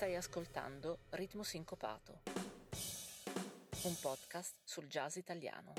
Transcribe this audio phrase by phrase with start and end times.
[0.00, 2.22] Stai ascoltando Ritmo Sincopato,
[3.82, 5.74] un podcast sul jazz italiano.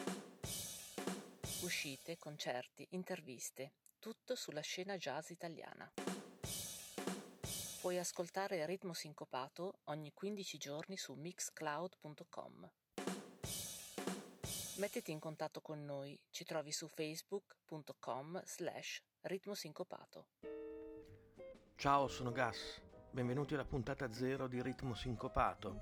[1.64, 5.92] Uscite, concerti, interviste, tutto sulla scena jazz italiana.
[7.82, 12.72] Puoi ascoltare Ritmo Sincopato ogni 15 giorni su mixcloud.com.
[14.76, 20.28] Mettiti in contatto con noi, ci trovi su facebook.com slash ritmosincopato.
[21.76, 22.80] Ciao, sono Gas,
[23.14, 25.82] benvenuti alla puntata zero di Ritmo Sincopato,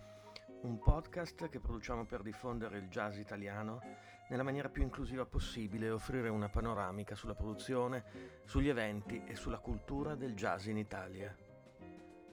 [0.64, 3.82] un podcast che produciamo per diffondere il jazz italiano
[4.30, 9.60] nella maniera più inclusiva possibile e offrire una panoramica sulla produzione, sugli eventi e sulla
[9.60, 11.36] cultura del jazz in Italia.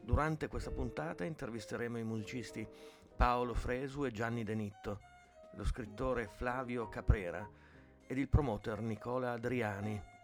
[0.00, 2.66] Durante questa puntata intervisteremo i musicisti
[3.14, 5.00] Paolo Fresu e Gianni Denitto,
[5.56, 7.46] lo scrittore Flavio Caprera
[8.06, 10.14] ed il promoter Nicola Adriani.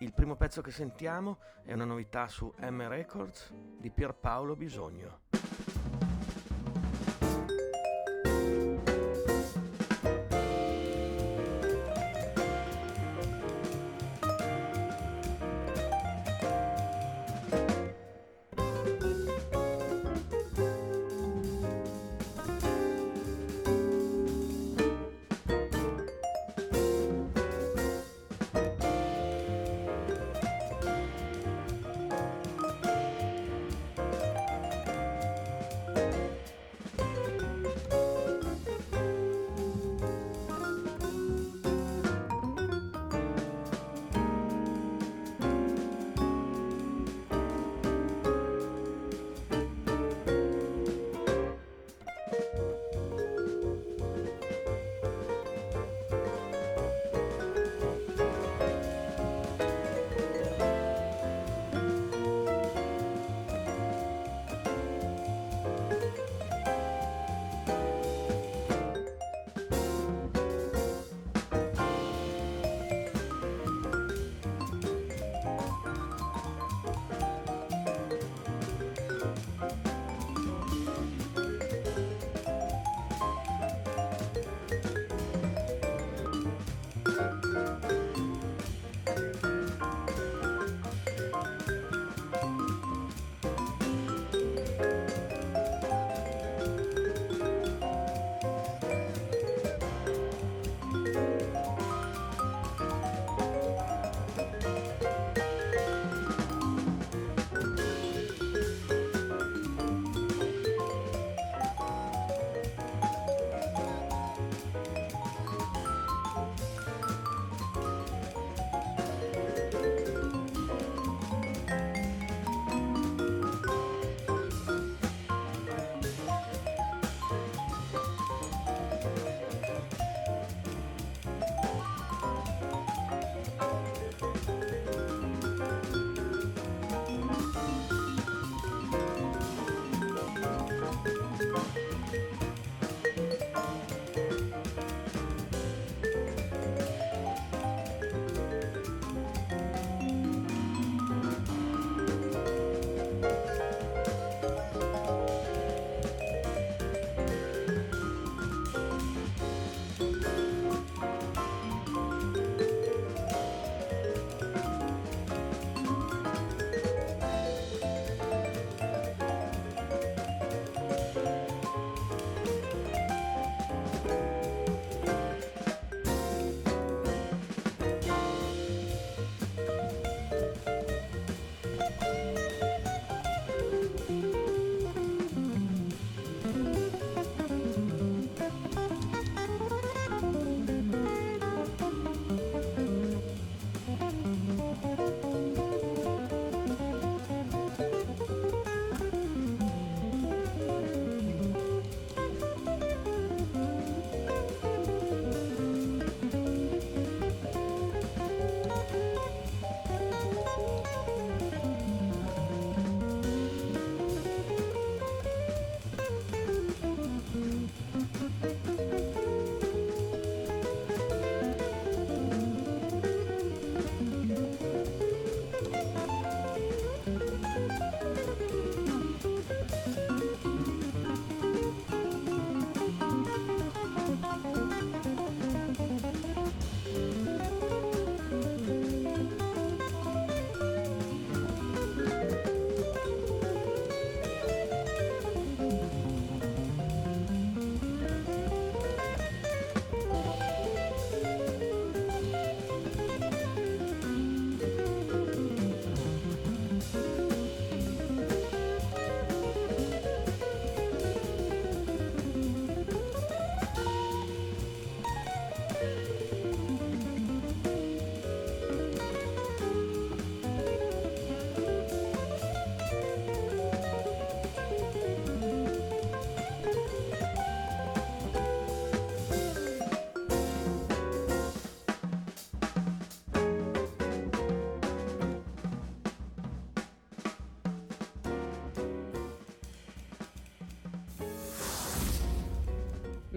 [0.00, 5.22] Il primo pezzo che sentiamo è una novità su M Records di Pierpaolo Bisogno.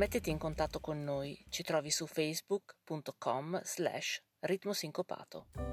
[0.02, 5.71] Mettiti in contatto con noi, ci trovi su facebook.com slash ritmosincopato.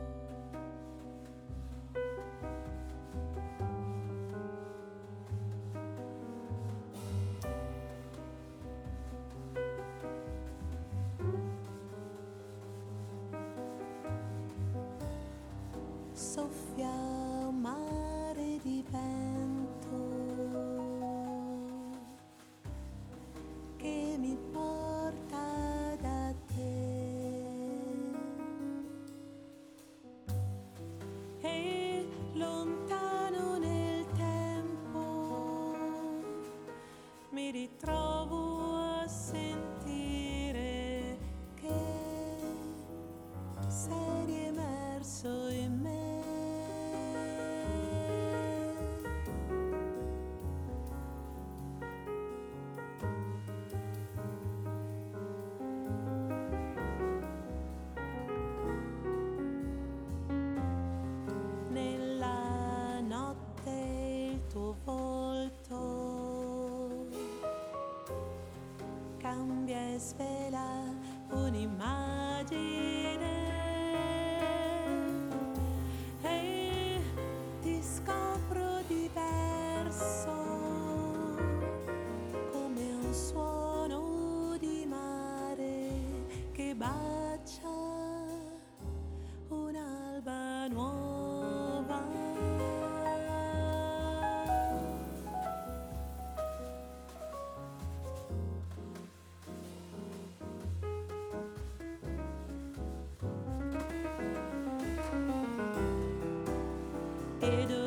[107.51, 107.78] et de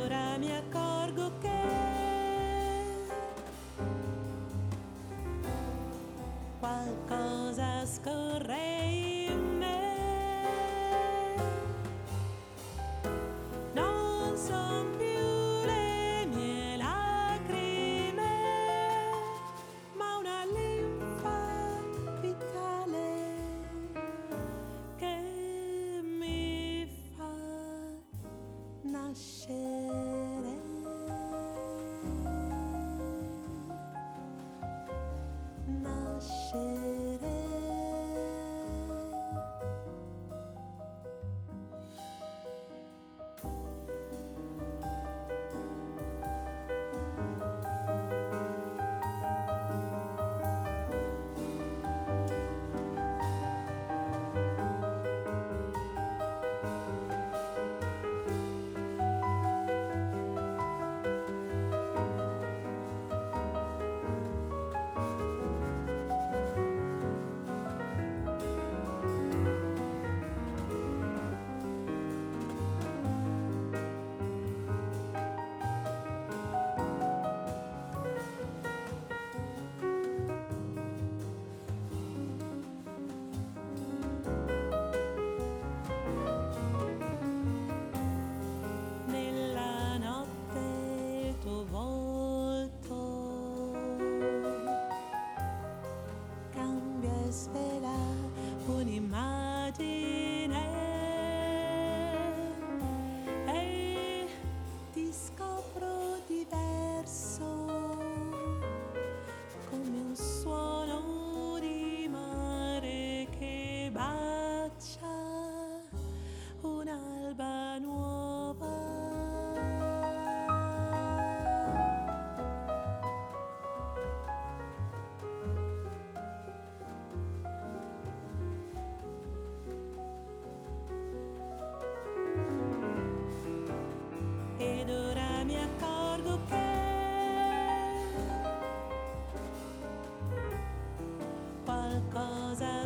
[29.16, 29.71] shit.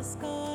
[0.06, 0.45] スカ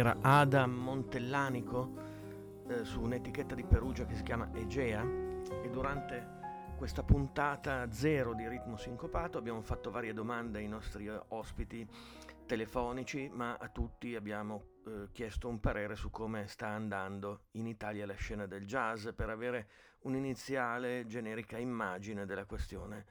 [0.00, 1.92] era Ada Montellanico
[2.68, 6.38] eh, su un'etichetta di Perugia che si chiama Egea e durante
[6.78, 11.86] questa puntata zero di ritmo sincopato abbiamo fatto varie domande ai nostri eh, ospiti
[12.46, 18.06] telefonici, ma a tutti abbiamo eh, chiesto un parere su come sta andando in Italia
[18.06, 19.68] la scena del jazz per avere
[20.00, 23.04] un'iniziale generica immagine della questione.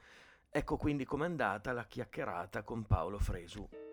[0.50, 3.89] Ecco quindi com'è andata la chiacchierata con Paolo Fresu.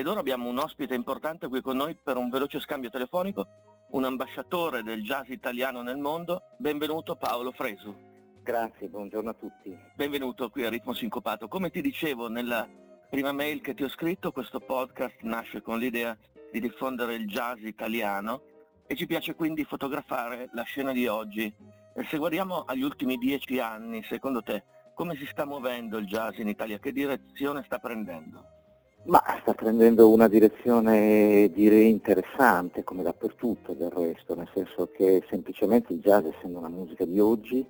[0.00, 3.46] Ed ora abbiamo un ospite importante qui con noi per un veloce scambio telefonico,
[3.90, 6.44] un ambasciatore del jazz italiano nel mondo.
[6.56, 7.94] Benvenuto Paolo Fresu.
[8.42, 9.76] Grazie, buongiorno a tutti.
[9.94, 11.48] Benvenuto qui a Ritmo Sincopato.
[11.48, 12.66] Come ti dicevo nella
[13.10, 16.16] prima mail che ti ho scritto, questo podcast nasce con l'idea
[16.50, 18.40] di diffondere il jazz italiano
[18.86, 21.54] e ci piace quindi fotografare la scena di oggi
[21.94, 24.64] e se guardiamo agli ultimi dieci anni, secondo te,
[24.94, 26.78] come si sta muovendo il jazz in Italia?
[26.78, 28.59] Che direzione sta prendendo?
[29.04, 35.94] Ma sta prendendo una direzione direi interessante, come dappertutto del resto, nel senso che semplicemente
[35.94, 37.66] il jazz, essendo una musica di oggi,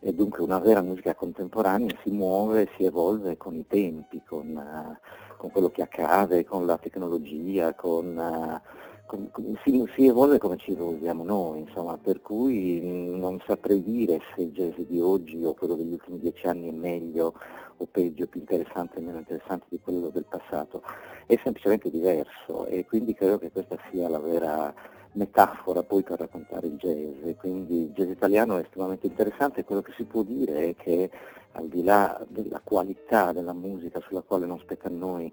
[0.00, 5.36] e dunque una vera musica contemporanea, si muove, si evolve con i tempi, con, uh,
[5.36, 8.16] con quello che accade, con la tecnologia, con...
[8.16, 8.88] Uh,
[9.62, 14.52] si, si, evolve come ci evolviamo noi, insomma, per cui non saprei dire se il
[14.52, 17.34] jazz di oggi o quello degli ultimi dieci anni è meglio
[17.76, 20.82] o peggio, più interessante o meno interessante di quello del passato,
[21.26, 24.72] è semplicemente diverso e quindi credo che questa sia la vera
[25.12, 29.92] metafora poi per raccontare il jazz, quindi il jazz italiano è estremamente interessante, quello che
[29.96, 31.10] si può dire è che
[31.52, 35.32] al di là della qualità della musica sulla quale non spetta a noi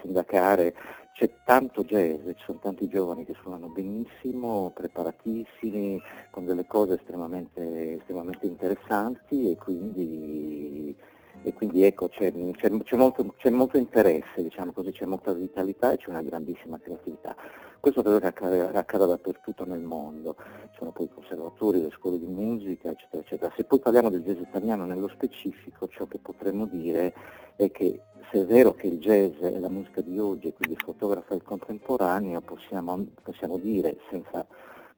[0.00, 0.74] sindacare,
[1.14, 7.98] c'è tanto jazz, ci sono tanti giovani che suonano benissimo, preparatissimi, con delle cose estremamente,
[7.98, 10.96] estremamente interessanti e quindi
[11.42, 15.92] e quindi ecco c'è, c'è, c'è, molto, c'è molto, interesse, diciamo così, c'è molta vitalità
[15.92, 17.36] e c'è una grandissima creatività.
[17.84, 20.36] Questo credo che accada, accada dappertutto nel mondo,
[20.70, 23.52] ci sono poi i conservatori, le scuole di musica, eccetera, eccetera.
[23.54, 27.12] Se poi parliamo del jazz italiano nello specifico, ciò che potremmo dire
[27.56, 28.00] è che
[28.32, 31.42] se è vero che il jazz è la musica di oggi e quindi fotografa il
[31.42, 34.46] contemporaneo, possiamo, possiamo dire senza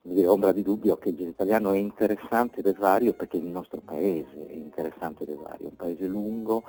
[0.00, 3.46] dire, ombra di dubbio che il jazz italiano è interessante ed è vario perché il
[3.46, 6.62] nostro paese è interessante ed è vario, un paese lungo,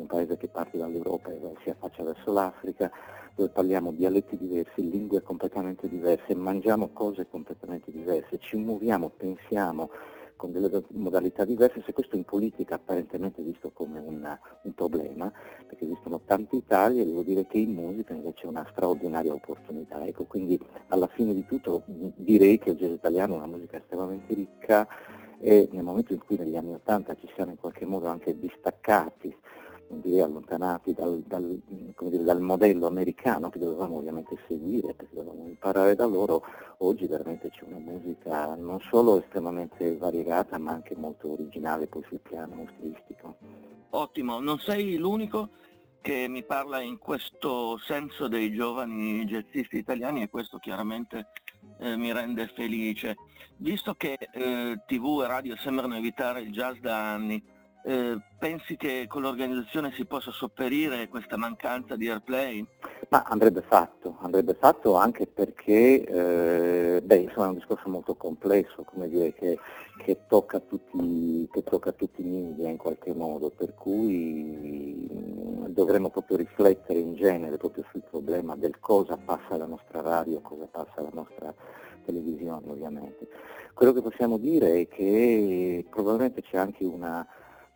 [0.00, 2.90] un paese che parte dall'Europa e si affaccia verso l'Africa,
[3.34, 9.90] dove parliamo dialetti diversi, lingue completamente diverse, mangiamo cose completamente diverse, ci muoviamo, pensiamo,
[10.36, 15.32] con delle modalità diverse, se questo in politica apparentemente è visto come una, un problema,
[15.66, 20.04] perché esistono tante Italie, devo dire che in musica invece è una straordinaria opportunità.
[20.04, 24.34] Ecco, quindi alla fine di tutto direi che il jazz italiano è una musica estremamente
[24.34, 24.86] ricca
[25.38, 29.34] e nel momento in cui negli anni Ottanta ci siamo in qualche modo anche distaccati
[29.88, 35.94] direi allontanati dal, dal, dire, dal, modello americano che dovevamo ovviamente seguire, perché dovevamo imparare
[35.94, 36.42] da loro,
[36.78, 42.20] oggi veramente c'è una musica non solo estremamente variegata ma anche molto originale poi sul
[42.20, 43.36] piano stilistico.
[43.90, 45.50] Ottimo, non sei l'unico
[46.00, 51.30] che mi parla in questo senso dei giovani jazzisti italiani e questo chiaramente
[51.78, 53.16] eh, mi rende felice.
[53.56, 57.42] Visto che eh, tv e radio sembrano evitare il jazz da anni,
[57.86, 62.66] eh, pensi che con l'organizzazione si possa sopperire questa mancanza di airplay?
[63.10, 68.82] Ma andrebbe fatto, andrebbe fatto anche perché eh, beh, insomma, è un discorso molto complesso,
[68.82, 69.60] come dire, che,
[69.98, 76.10] che, tocca tutti, che, tocca tutti, i media in qualche modo, per cui mm, dovremmo
[76.10, 80.94] proprio riflettere in genere proprio sul problema del cosa passa alla nostra radio, cosa passa
[80.96, 81.54] alla nostra
[82.04, 83.28] televisione ovviamente.
[83.74, 87.24] Quello che possiamo dire è che probabilmente c'è anche una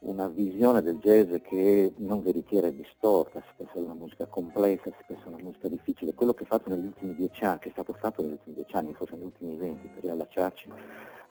[0.01, 4.85] una visione del jazz che non veritiera e distorta, si pensa a una musica complessa,
[4.85, 6.15] si pensa a una musica difficile.
[6.15, 8.77] Quello che è fatto negli ultimi dieci anni, che è stato fatto negli ultimi dieci
[8.77, 10.71] anni, forse negli ultimi venti, per riallacciarci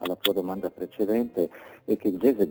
[0.01, 1.49] alla tua domanda precedente,
[1.83, 2.45] è che il jazz ha,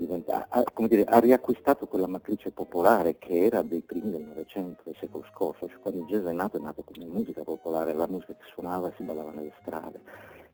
[0.87, 5.68] dire, ha, riacquistato quella matrice popolare che era dei primi del Novecento, del secolo scorso,
[5.68, 8.88] cioè quando il jazz è nato è nato come musica popolare, la musica che suonava
[8.88, 10.00] e si ballava nelle strade,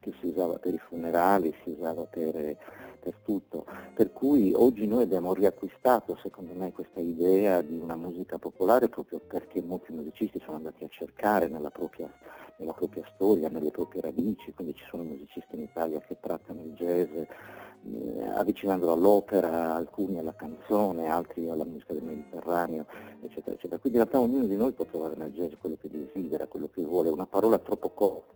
[0.04, 2.56] che si usava per i funerali, si usava per
[3.04, 3.66] per tutto.
[3.92, 9.20] Per cui oggi noi abbiamo riacquistato, secondo me, questa idea di una musica popolare proprio
[9.20, 12.10] perché molti musicisti sono andati a cercare nella propria,
[12.56, 16.72] nella propria storia, nelle proprie radici, quindi ci sono musicisti in Italia che trattano il
[16.72, 22.86] jazz eh, avvicinandolo all'opera, alcuni alla canzone, altri alla musica del Mediterraneo,
[23.20, 23.78] eccetera, eccetera.
[23.78, 26.82] Quindi in realtà ognuno di noi può trovare nel jazz quello che desidera, quello che
[26.82, 28.33] vuole, una parola troppo corta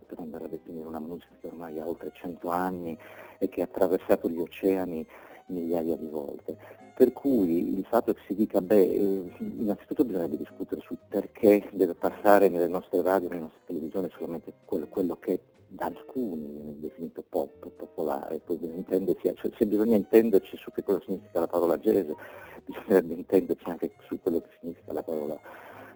[1.59, 2.97] ormai ha oltre 100 anni
[3.37, 5.05] e che ha attraversato gli oceani
[5.47, 6.57] migliaia di volte.
[6.95, 11.93] Per cui il fatto che si dica, beh, eh, innanzitutto bisognerebbe discutere sul perché deve
[11.93, 17.23] passare nelle nostre radio, nelle nostre televisioni solamente quello, quello che da alcuni viene definito
[17.29, 22.09] pop, popolare, poi cioè, se bisogna intenderci su che cosa significa la parola jazz,
[22.65, 25.39] bisognerebbe intenderci anche su quello che significa la parola,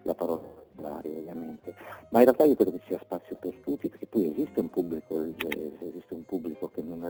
[0.03, 1.75] la parola popolare ovviamente.
[2.09, 4.69] Ma in realtà io credo che sia spazio per tutti, perché poi esiste un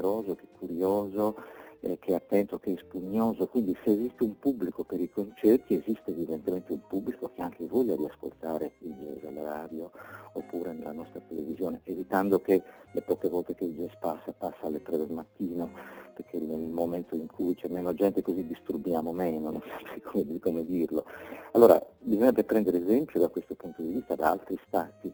[0.03, 1.35] pubblico che è curioso,
[1.79, 5.75] eh, che è attento, che è spugnoso, quindi se esiste un pubblico per i concerti
[5.75, 9.91] esiste evidentemente un pubblico che ha anche voglia di ascoltare il jazz alla radio
[10.33, 12.61] oppure nella nostra televisione, evitando che
[12.91, 15.69] le poche volte che il jazz passa, passa alle 3 del mattino,
[16.13, 20.65] perché nel momento in cui c'è meno gente così disturbiamo meno, non so come, come
[20.65, 21.05] dirlo.
[21.53, 25.12] Allora bisognerebbe prendere esempio da questo punto di vista da altri stati,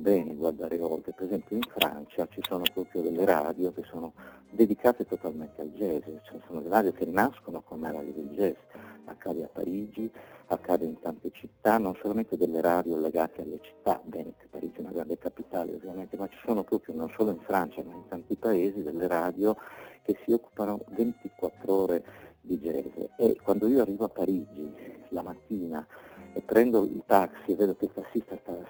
[0.00, 4.14] bene guardare oltre, per esempio in Francia ci sono proprio delle radio che sono
[4.50, 8.56] dedicate totalmente al jazz, cioè sono radio che nascono come radio del jazz,
[9.04, 10.10] accade a Parigi,
[10.46, 14.80] accade in tante città, non solamente delle radio legate alle città, bene che Parigi è
[14.80, 18.36] una grande capitale ovviamente, ma ci sono proprio non solo in Francia ma in tanti
[18.36, 19.56] paesi delle radio
[20.02, 22.04] che si occupano 24 ore
[22.40, 22.86] di jazz.
[23.18, 24.72] E quando io arrivo a Parigi
[25.10, 25.86] la mattina
[26.32, 28.54] e prendo il taxi e vedo che il tassista sta,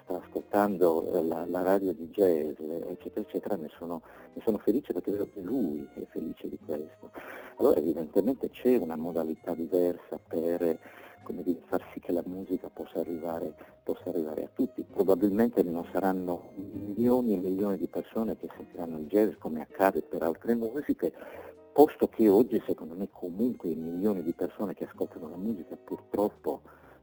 [0.51, 2.59] ascoltando eh, la, la, radio di jazz,
[2.89, 4.01] eccetera, eccetera, ne sono,
[4.33, 7.11] ne sono, felice perché vedo che lui è felice di questo.
[7.57, 10.77] Allora evidentemente c'è una modalità diversa per
[11.27, 14.83] dire, far sì che la musica possa arrivare, possa arrivare, a tutti.
[14.83, 20.21] Probabilmente non saranno milioni e milioni di persone che sentiranno il jazz come accade per
[20.23, 21.13] altre musiche,
[21.71, 26.61] posto che oggi secondo me comunque milioni di persone che ascoltano la musica purtroppo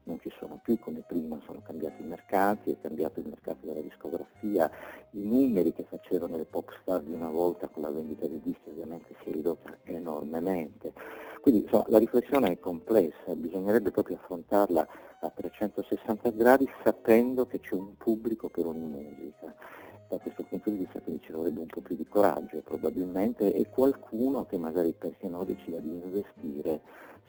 [0.08, 3.80] non ci sono più come prima, sono cambiati i mercati, è cambiato il mercato della
[3.80, 4.70] discografia,
[5.10, 8.70] i numeri che facevano le pop star di una volta con la vendita dei dischi
[8.70, 10.92] ovviamente si è ridotta enormemente.
[11.42, 14.88] Quindi insomma, la riflessione è complessa, bisognerebbe proprio affrontarla
[15.20, 19.54] a 360 gradi sapendo che c'è un pubblico per ogni musica.
[20.08, 23.68] Da questo punto di vista quindi ci vorrebbe un po' più di coraggio probabilmente e
[23.68, 26.80] qualcuno che magari perché no decida di investire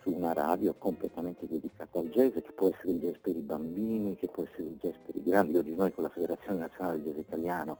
[0.01, 4.15] su una radio completamente dedicata al jazz, che può essere il jazz per i bambini,
[4.15, 5.57] che può essere il jazz per i grandi.
[5.57, 7.77] Oggi noi con la Federazione Nazionale del Jazz Italiano,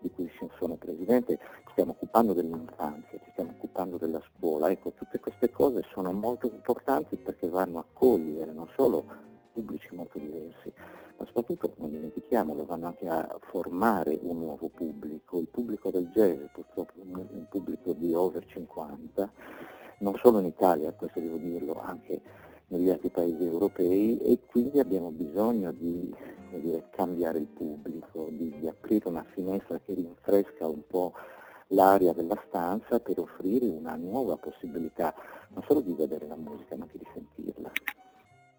[0.00, 4.70] di cui sono presidente, ci stiamo occupando dell'infanzia, ci stiamo occupando della scuola.
[4.70, 9.04] Ecco, tutte queste cose sono molto importanti perché vanno a cogliere non solo
[9.52, 10.72] pubblici molto diversi,
[11.16, 15.38] ma soprattutto, non dimentichiamolo, vanno anche a formare un nuovo pubblico.
[15.38, 19.30] Il pubblico del jazz purtroppo un pubblico di over 50
[20.04, 22.20] non solo in Italia, questo devo dirlo, anche
[22.68, 26.14] negli altri paesi europei e quindi abbiamo bisogno di
[26.50, 31.14] dire, cambiare il pubblico, di, di aprire una finestra che rinfresca un po'
[31.68, 35.14] l'aria della stanza per offrire una nuova possibilità
[35.48, 37.70] non solo di vedere la musica ma anche di sentirla.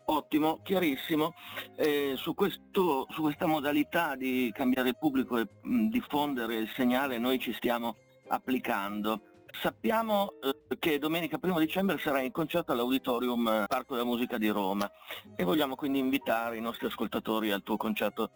[0.08, 1.34] Ottimo, chiarissimo.
[1.76, 7.40] Eh, su, questo, su, questa modalità di cambiare pubblico e mh, diffondere il segnale noi
[7.40, 7.96] ci stiamo
[8.28, 9.22] applicando.
[9.62, 14.50] Sappiamo eh, che domenica 1 dicembre sarà in concerto all'Auditorium eh, Parco della Musica di
[14.50, 14.90] Roma
[15.36, 18.30] e vogliamo quindi invitare i nostri ascoltatori al tuo concerto.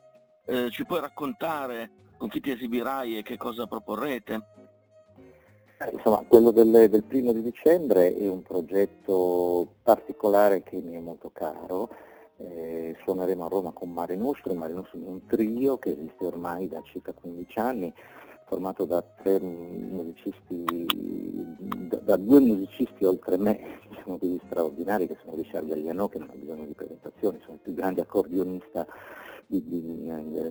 [0.45, 4.41] Eh, ci puoi raccontare con chi ti esibirai e che cosa proporrete?
[5.79, 10.99] Eh, insomma, quello del, del primo di dicembre è un progetto particolare che mi è
[10.99, 11.89] molto caro.
[12.37, 16.69] Eh, suoneremo a Roma con Mare Nostrum, Mare Nostrum è un trio che esiste ormai
[16.69, 17.93] da circa 15 anni,
[18.49, 19.03] formato da
[19.39, 20.65] musicisti,
[21.87, 26.31] da, da due musicisti oltre me, diciamo così straordinari, che sono Richard Galliano, che non
[26.31, 28.87] ha bisogno di presentazioni, sono il più grande accordionista
[29.45, 29.81] di, di,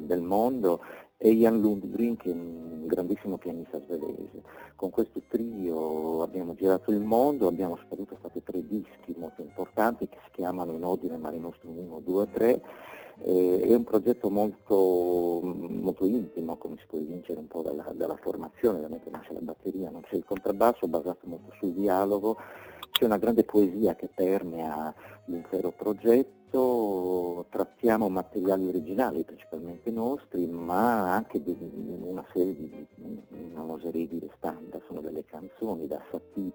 [0.06, 0.80] del mondo,
[1.16, 4.42] e Jan Lundgren, che è un grandissimo pianista svedese.
[4.76, 10.18] Con questo trio abbiamo girato il mondo, abbiamo soprattutto fatto tre dischi molto importanti che
[10.24, 12.62] si chiamano in ordine Mare Nostrum 1, 2, 3
[13.22, 18.76] è un progetto molto, molto, intimo, come si può evincere un po' dalla, dalla formazione,
[18.78, 22.36] ovviamente non c'è la batteria, non c'è il contrabbasso, basato molto sul dialogo,
[22.90, 24.94] c'è una grande poesia che permea
[25.26, 31.56] l'intero progetto, trattiamo materiali originali, principalmente nostri, ma anche di
[32.00, 32.86] una serie di,
[33.52, 36.52] non oserei dire standard, sono delle canzoni da Satie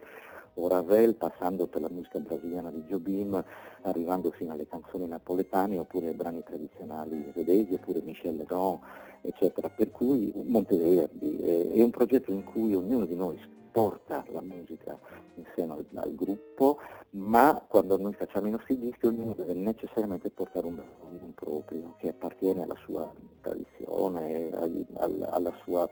[0.55, 3.43] o Ravel passando per la musica brasiliana di Jobim,
[3.81, 8.79] arrivando fino alle canzoni napoletane oppure ai brani tradizionali svedesi oppure Michel Legrand,
[9.21, 9.69] eccetera.
[9.69, 13.39] Per cui Monteverdi è un progetto in cui ognuno di noi
[13.71, 14.97] porta la musica
[15.35, 16.77] in seno al, al, gruppo,
[17.11, 22.09] ma quando noi facciamo i nostri dischi ognuno deve necessariamente portare un album proprio che
[22.09, 23.11] appartiene alla sua
[23.41, 24.51] tradizione,
[24.93, 25.89] alla, alla sua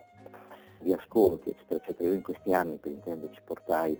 [0.81, 2.09] di ascolti, eccetera, eccetera.
[2.09, 3.97] Io in questi anni, per intenderci, portai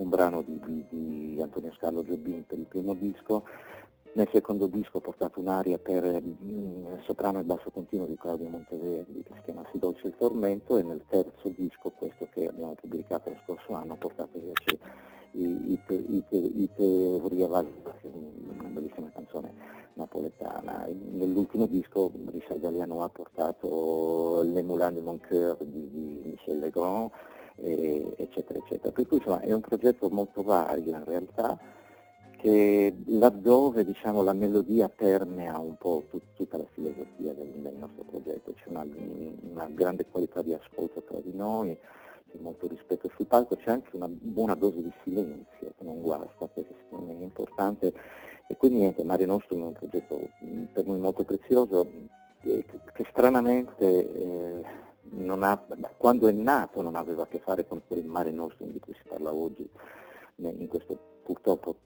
[0.00, 3.44] un brano di, di, di Antonio Scarlo Giobin per il primo disco,
[4.12, 9.22] nel secondo disco ho portato un'aria per mm, soprano e basso continuo di Claudio Monteverdi
[9.22, 13.30] che si chiama Si dolce il tormento e nel terzo disco, questo che abbiamo pubblicato
[13.30, 14.78] lo scorso anno, ho portato invece
[15.32, 19.52] i Teoria Valva, che è una bellissima canzone
[19.94, 20.88] napoletana.
[21.12, 27.10] Nell'ultimo disco Richard Galliano ha portato Le Moulin de Mon Coeur di, di Michel Legrand,
[27.62, 28.92] eccetera, eccetera.
[28.92, 31.58] Per cui insomma, è un progetto molto vario in realtà
[32.40, 38.02] che laddove diciamo, la melodia permea un po' tut, tutta la filosofia del, del, nostro
[38.04, 38.86] progetto, c'è una,
[39.50, 41.76] una, grande qualità di ascolto tra di noi,
[42.30, 46.46] c'è molto rispetto sul palco, c'è anche una buona dose di silenzio che non guasta,
[46.46, 47.92] perché secondo me è importante.
[48.46, 51.86] E quindi niente, Mare Nostrum è un progetto mm, per noi molto prezioso
[52.40, 54.64] che, che stranamente eh,
[55.42, 58.94] ha, quando è nato non aveva a che fare con quel Mare Nostrum di cui
[58.94, 59.68] si parla oggi
[60.36, 61.76] in questo purtroppo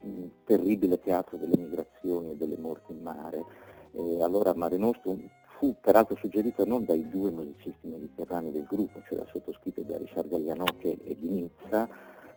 [0.45, 3.45] terribile teatro delle migrazioni e delle morti in mare.
[3.93, 9.19] E allora Mare Nostrum fu peraltro suggerito non dai due musicisti mediterranei del gruppo, cioè
[9.19, 11.89] da sottoscritto da Richard Galliano che è di Nizza,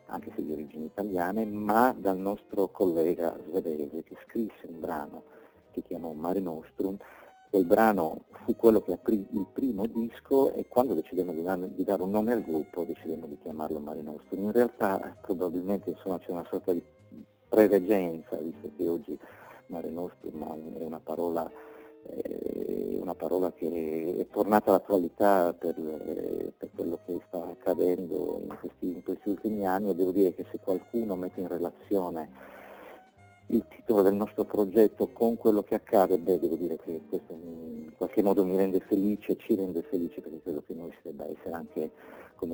[0.08, 5.24] anche se di origini italiane, ma dal nostro collega svedese che scrisse un brano
[5.72, 6.98] che chiamò Mare Nostrum.
[7.50, 12.10] Quel brano fu quello che aprì il primo disco e quando decidemmo di, dare, un
[12.10, 14.44] nome al gruppo decidemmo di chiamarlo Mare Nostrum.
[14.44, 16.84] In realtà probabilmente insomma, c'è una sorta di
[17.48, 19.18] prereggenza, visto che oggi
[19.68, 21.50] Mare Nostrum è una parola,
[22.04, 28.58] eh, una parola che è tornata all'attualità per, eh, per, quello che sta accadendo in
[28.60, 32.56] questi, in questi ultimi anni e devo dire che se qualcuno mette in relazione
[33.48, 37.94] il titolo del nostro progetto con quello che accade, beh, devo dire che questo in
[37.96, 41.52] qualche modo mi rende felice, ci rende felice perché credo che noi si debba essere
[41.52, 41.92] anche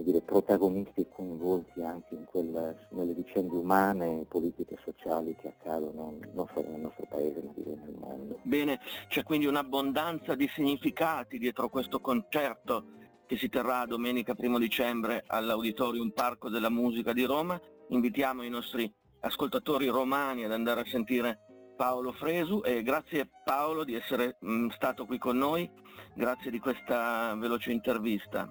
[0.01, 6.47] dire, protagonisti e coinvolti anche quel, nelle vicende umane, politiche e sociali che accadono non
[6.53, 8.39] solo nel nostro paese ma direi nel mondo.
[8.43, 12.85] Bene, c'è quindi un'abbondanza di significati dietro questo concerto
[13.25, 17.59] che si terrà domenica 1 dicembre all'Auditorium Parco della Musica di Roma.
[17.89, 18.91] Invitiamo i nostri
[19.25, 21.39] ascoltatori romani ad andare a sentire
[21.75, 25.69] Paolo Fresu e grazie Paolo di essere mh, stato qui con noi,
[26.13, 28.49] grazie di questa veloce intervista.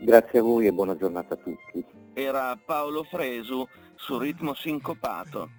[0.00, 1.84] Grazie a voi e buona giornata a tutti.
[2.14, 5.50] Era Paolo Fresu su ritmo sincopato.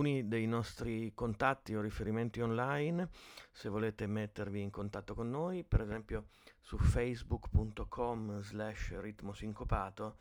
[0.00, 3.10] Alcuni dei nostri contatti o riferimenti online
[3.52, 10.16] se volete mettervi in contatto con noi, per esempio su facebook.com slash ritmo sincopato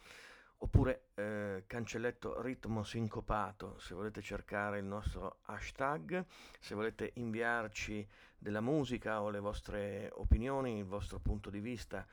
[0.58, 6.26] oppure eh, cancelletto ritmo sincopato se volete cercare il nostro hashtag,
[6.60, 8.06] se volete inviarci
[8.38, 12.06] della musica o le vostre opinioni, il vostro punto di vista,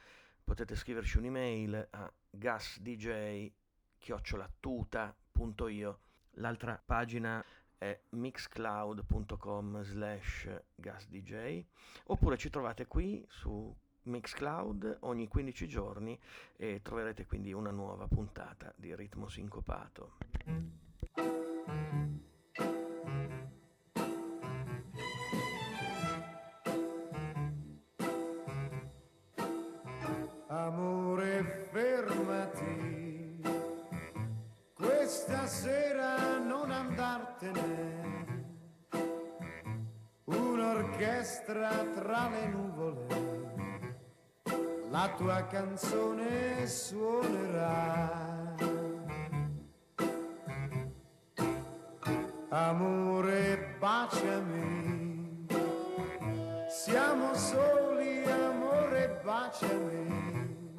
[0.45, 3.51] potete scriverci un'email a gasdj.io
[6.39, 7.45] L'altra pagina
[7.79, 11.65] è mixcloud.com slash gasdj
[12.07, 16.19] oppure ci trovate qui su Mixcloud ogni 15 giorni
[16.57, 20.17] e troverete quindi una nuova puntata di ritmo sincopato.
[42.17, 43.07] Tra le nuvole
[44.89, 48.55] la tua canzone suonerà.
[52.49, 55.47] Amore, baciami,
[56.69, 60.75] siamo soli, amore, baciami,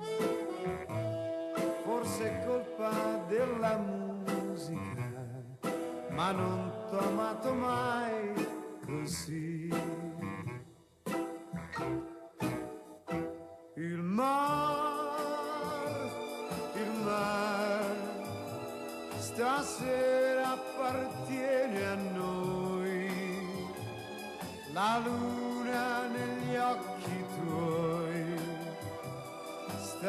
[1.83, 5.07] forse è colpa della musica,
[6.09, 8.33] ma non t'ho amato mai
[8.83, 9.46] così.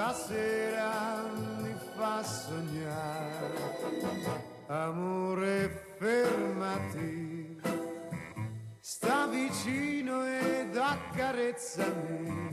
[0.09, 1.23] Stasera
[1.61, 3.53] mi fa sognare,
[4.67, 7.61] amore fermati,
[8.81, 12.47] sta vicino ed accarezzami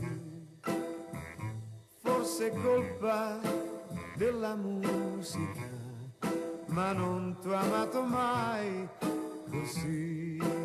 [2.02, 3.40] forse colpa
[4.16, 5.70] della musica,
[6.66, 8.86] ma non t'ho amato mai
[9.48, 10.55] così.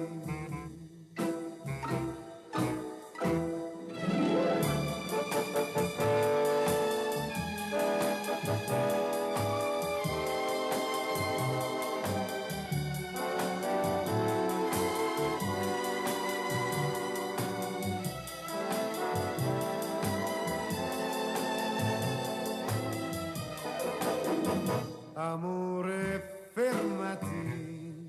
[25.31, 28.05] Amore, fermati,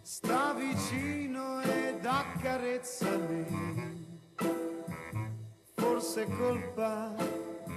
[0.00, 3.44] sta vicino ed accarezzami.
[5.74, 7.14] Forse è colpa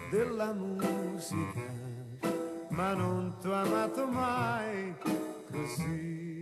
[0.10, 1.74] della musica,
[2.70, 4.96] ma non t'ho amato mai
[5.52, 6.40] così.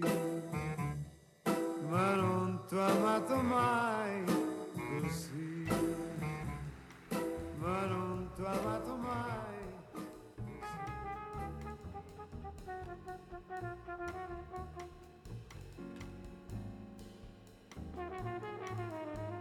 [1.87, 4.23] Ma non t'ho amato mai
[4.75, 5.65] così.
[7.57, 9.48] Ma non t'ho amato mai.
[13.89, 14.13] Thank
[19.33, 19.38] you.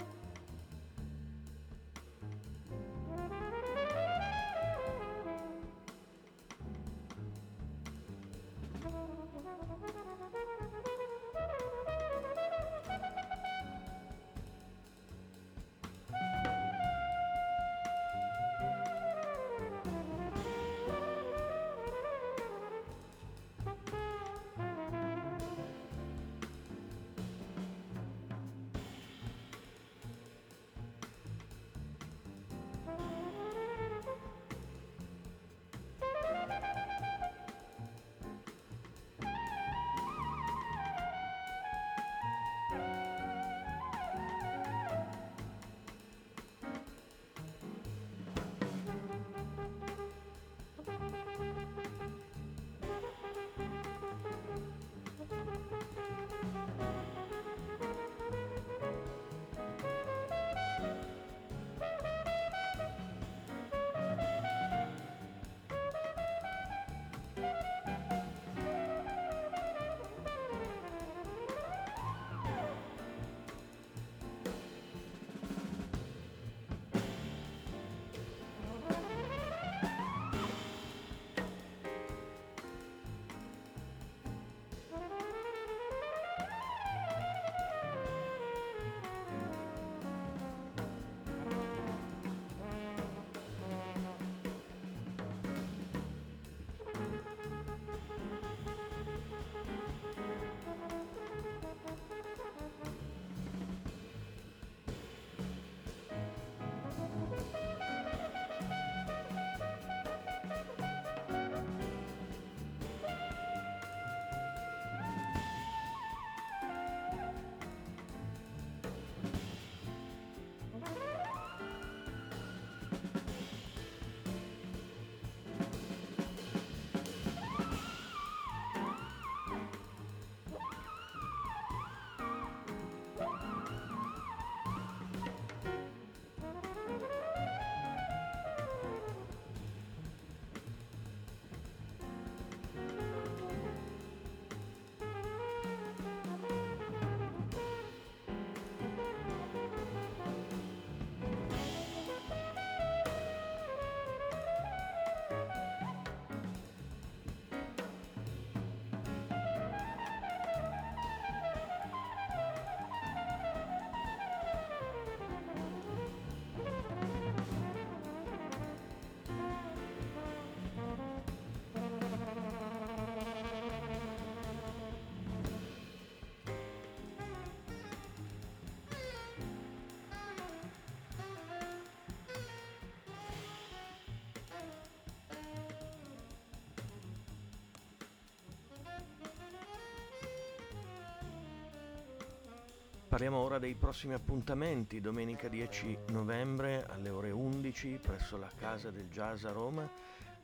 [193.09, 195.01] Parliamo ora dei prossimi appuntamenti.
[195.01, 199.91] Domenica 10 novembre alle ore 11 presso la Casa del Jazz a Roma.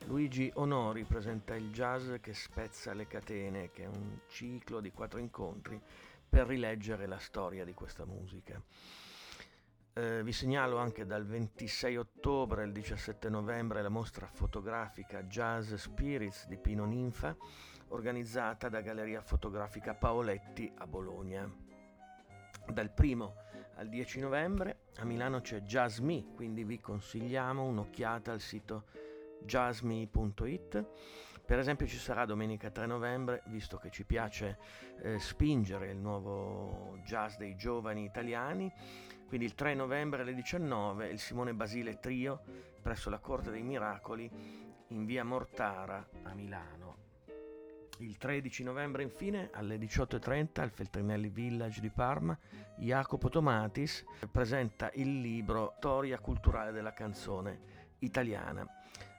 [0.06, 5.18] Luigi Onori presenta il jazz che spezza le catene, che è un ciclo di quattro
[5.18, 5.78] incontri
[6.26, 8.58] per rileggere la storia di questa musica.
[9.92, 16.46] Eh, vi segnalo anche dal 26 ottobre al 17 novembre la mostra fotografica Jazz Spirits
[16.46, 17.36] di Pino Ninfa,
[17.88, 21.63] organizzata da Galleria Fotografica Paoletti a Bologna.
[22.72, 23.34] Dal 1
[23.76, 28.84] al 10 novembre a Milano c'è Jazzme, quindi vi consigliamo un'occhiata al sito
[29.42, 30.86] jazzme.it.
[31.44, 34.58] Per esempio ci sarà domenica 3 novembre, visto che ci piace
[35.02, 38.72] eh, spingere il nuovo jazz dei giovani italiani,
[39.26, 42.40] quindi il 3 novembre alle 19 il Simone Basile Trio
[42.80, 44.30] presso la Corte dei Miracoli
[44.88, 46.83] in via Mortara a Milano.
[47.98, 52.36] Il 13 novembre infine alle 18.30 al Feltrinelli Village di Parma
[52.76, 58.66] Jacopo Tomatis presenta il libro Storia culturale della canzone italiana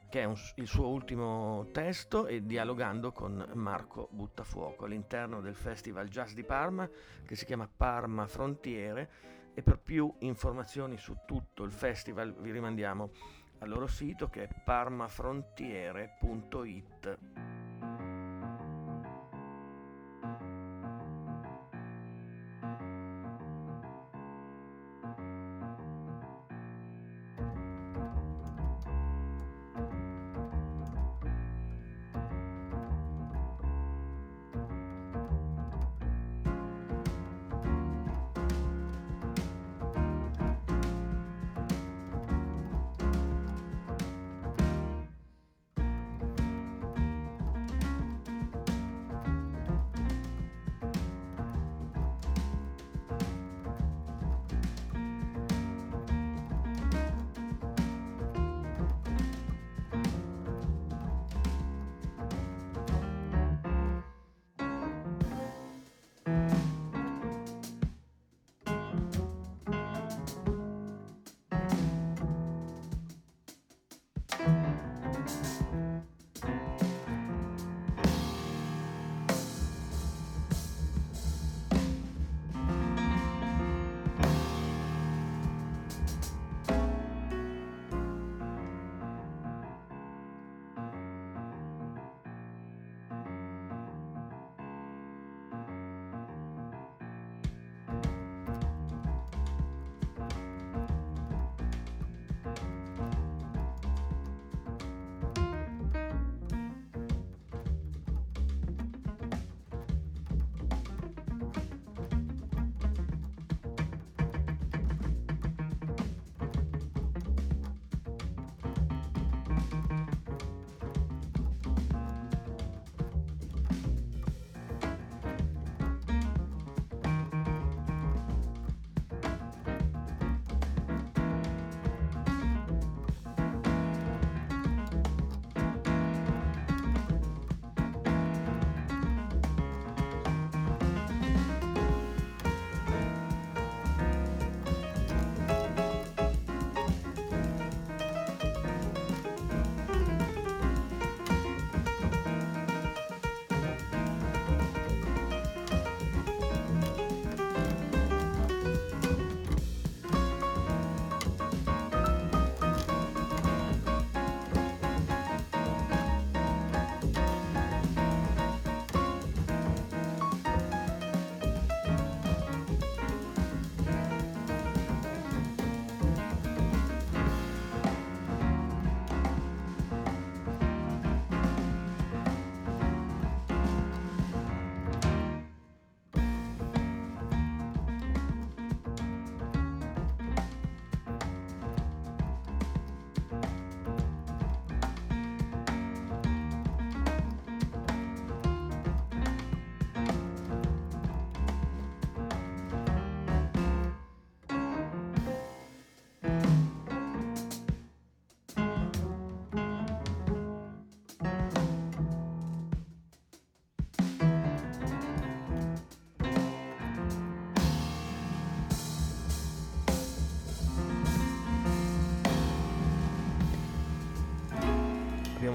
[0.10, 6.10] che è un, il suo ultimo testo e dialogando con Marco Buttafuoco all'interno del Festival
[6.10, 6.90] Jazz di Parma
[7.26, 9.10] che si chiama Parma Frontiere
[9.54, 13.12] e per più informazioni su tutto il festival vi rimandiamo
[13.60, 17.55] al loro sito che è parmafrontiere.it.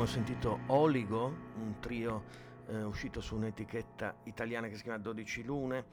[0.00, 1.26] abbiamo sentito Oligo,
[1.56, 2.24] un trio
[2.68, 5.84] eh, uscito su un'etichetta italiana che si chiama 12 Lune,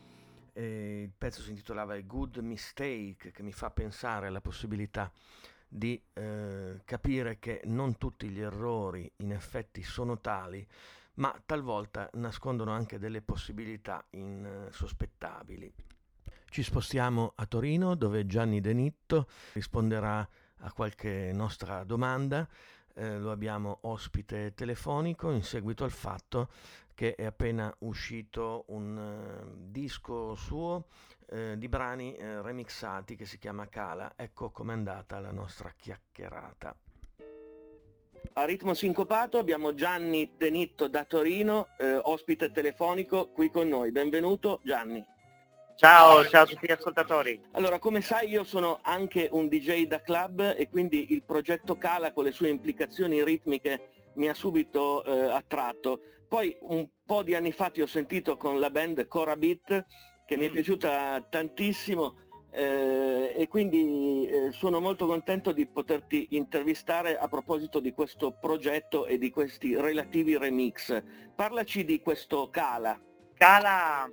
[0.53, 5.11] e il pezzo si intitolava A Good Mistake, che mi fa pensare alla possibilità
[5.67, 10.65] di eh, capire che non tutti gli errori in effetti sono tali,
[11.15, 15.73] ma talvolta nascondono anche delle possibilità insospettabili.
[16.49, 20.25] Ci spostiamo a Torino dove Gianni Denitto risponderà
[20.59, 22.47] a qualche nostra domanda.
[22.99, 26.49] Eh, lo abbiamo ospite telefonico in seguito al fatto
[26.95, 30.87] che è appena uscito un uh, disco suo
[31.27, 34.13] uh, di brani uh, remixati che si chiama Cala.
[34.15, 36.75] Ecco com'è andata la nostra chiacchierata.
[38.33, 41.67] A ritmo sincopato abbiamo Gianni Denitto da Torino,
[42.03, 43.91] ospite telefonico qui con noi.
[43.91, 45.03] Benvenuto Gianni.
[45.77, 47.39] Ciao, ciao a tutti gli ascoltatori.
[47.51, 52.13] Allora, come sai io sono anche un DJ da club e quindi il progetto Cala
[52.13, 55.99] con le sue implicazioni ritmiche mi ha subito eh, attratto.
[56.27, 59.85] Poi un po' di anni fa ti ho sentito con la band Cora Beat
[60.25, 60.53] che mi è mm.
[60.53, 62.15] piaciuta tantissimo
[62.49, 69.05] eh, e quindi eh, sono molto contento di poterti intervistare a proposito di questo progetto
[69.05, 71.03] e di questi relativi remix.
[71.35, 72.99] Parlaci di questo Cala.
[73.35, 74.09] Cala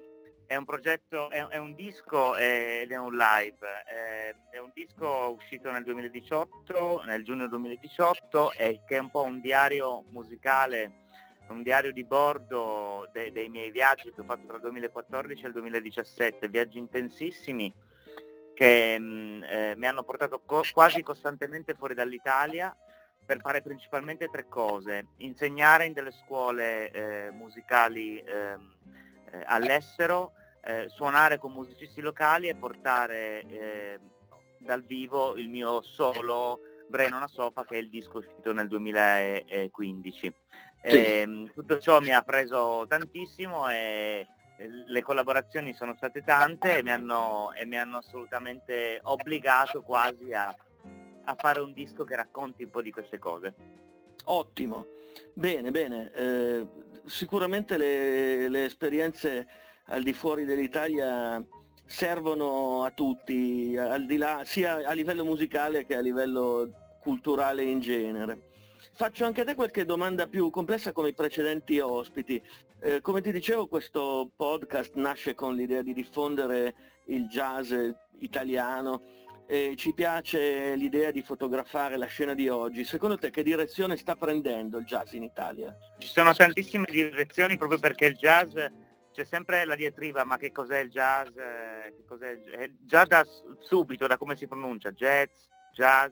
[0.47, 3.59] è un progetto, è, è un disco ed è un live.
[3.85, 9.23] È, è, un disco uscito nel 2018, nel giugno 2018, e che è un po'
[9.23, 11.05] un diario musicale,
[11.49, 15.47] un diario di bordo de, dei miei viaggi che ho fatto tra il 2014 e
[15.47, 17.73] il 2017, viaggi intensissimi
[18.55, 22.75] che mm, eh, mi hanno portato co- quasi costantemente fuori dall'Italia
[23.25, 25.09] per fare principalmente tre cose.
[25.19, 28.57] Insegnare in delle scuole eh, musicali eh,
[29.45, 30.33] all'estero,
[30.63, 34.01] eh, suonare con musicisti locali e portare eh,
[34.59, 40.21] dal vivo il mio solo Breno una Sofa che è il disco uscito nel 2015.
[40.21, 40.33] Sì.
[40.83, 44.27] E, ehm, tutto ciò mi ha preso tantissimo e
[44.87, 50.55] le collaborazioni sono state tante e mi hanno, e mi hanno assolutamente obbligato quasi a,
[51.25, 53.55] a, fare un disco che racconti un po' di queste cose.
[54.27, 54.87] Ottimo,
[55.33, 56.13] bene, bene.
[56.13, 56.67] Eh,
[57.07, 59.47] sicuramente le, le esperienze
[59.87, 61.43] al di fuori dell'Italia
[61.87, 67.81] servono a tutti, al di là, sia a livello musicale che a livello culturale in
[67.81, 68.53] genere.
[68.93, 72.41] Faccio anche a te qualche domanda più complessa come i precedenti ospiti.
[72.81, 76.75] Eh, come ti dicevo questo podcast nasce con l'idea di diffondere
[77.07, 77.73] il jazz
[78.19, 79.03] italiano
[79.47, 82.85] e ci piace l'idea di fotografare la scena di oggi.
[82.85, 85.77] Secondo te che direzione sta prendendo il jazz in Italia?
[85.99, 88.57] Ci sono tantissime direzioni proprio perché il jazz
[89.15, 91.29] c'è sempre la diatriba, ma che cos'è il jazz?
[91.37, 92.53] Eh, che cos'è il...
[92.55, 93.25] Eh, già da
[93.61, 95.31] subito, da come si pronuncia, jazz,
[95.73, 96.11] jazz,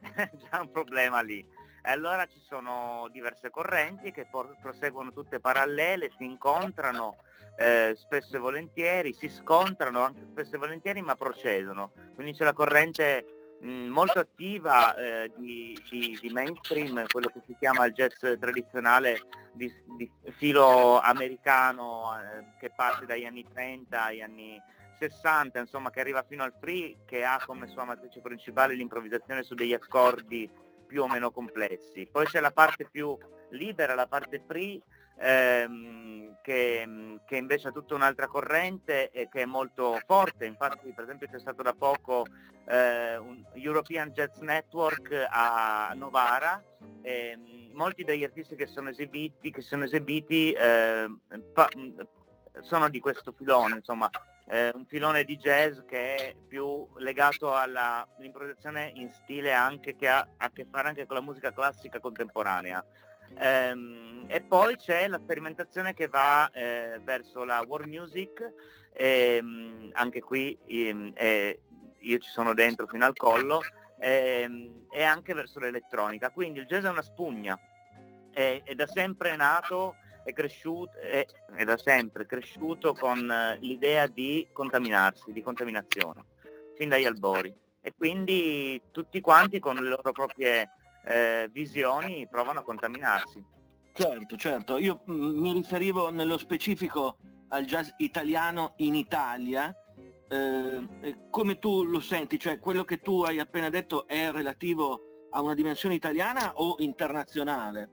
[0.00, 1.44] è già un problema lì.
[1.84, 4.26] Allora ci sono diverse correnti che
[4.60, 7.16] proseguono tutte parallele, si incontrano
[7.56, 11.92] eh, spesso e volentieri, si scontrano anche spesso e volentieri, ma procedono.
[12.14, 17.86] Quindi c'è la corrente molto attiva eh, di, di, di, mainstream, quello che si chiama
[17.86, 19.20] il jazz tradizionale
[19.52, 24.60] di, di filo americano eh, che parte dagli anni 30 agli anni
[24.98, 29.54] 60, insomma che arriva fino al free, che ha come sua matrice principale l'improvvisazione su
[29.54, 30.50] degli accordi
[30.86, 32.08] più o meno complessi.
[32.10, 33.16] Poi c'è la parte più
[33.50, 34.80] libera, la parte free,
[35.18, 40.44] ehm, che, che, invece ha tutta un'altra corrente e che è molto forte.
[40.44, 42.26] Infatti per esempio c'è stato da poco
[42.66, 46.62] eh, un European Jazz Network a Novara.
[47.00, 47.38] E,
[47.72, 51.06] molti degli artisti che sono esibiti, che sono esibiti eh,
[51.52, 51.68] pa-
[52.60, 54.10] sono di questo filone, insomma,
[54.46, 60.26] eh, un filone di jazz che è più legato all'improvvisazione in stile anche che ha
[60.36, 62.84] a che fare anche con la musica classica contemporanea.
[63.38, 68.52] Ehm, e poi c'è la sperimentazione che va eh, verso la world music,
[68.92, 71.12] ehm, anche qui ehm,
[71.98, 73.60] io ci sono dentro fino al collo,
[73.98, 76.30] ehm, e anche verso l'elettronica.
[76.30, 77.58] Quindi il jazz è una spugna,
[78.30, 84.06] è, è da sempre nato, è cresciuto, è, è da sempre cresciuto con eh, l'idea
[84.06, 86.24] di contaminarsi, di contaminazione,
[86.76, 87.52] fin dagli albori.
[87.80, 90.70] E quindi tutti quanti con le loro proprie
[91.04, 93.44] eh, visioni provano a contaminarsi.
[93.92, 94.78] Certo, certo.
[94.78, 99.74] Io mh, mm, mi riferivo nello specifico al jazz italiano in Italia.
[100.28, 102.38] Eh, come tu lo senti?
[102.38, 107.90] Cioè quello che tu hai appena detto è relativo a una dimensione italiana o internazionale?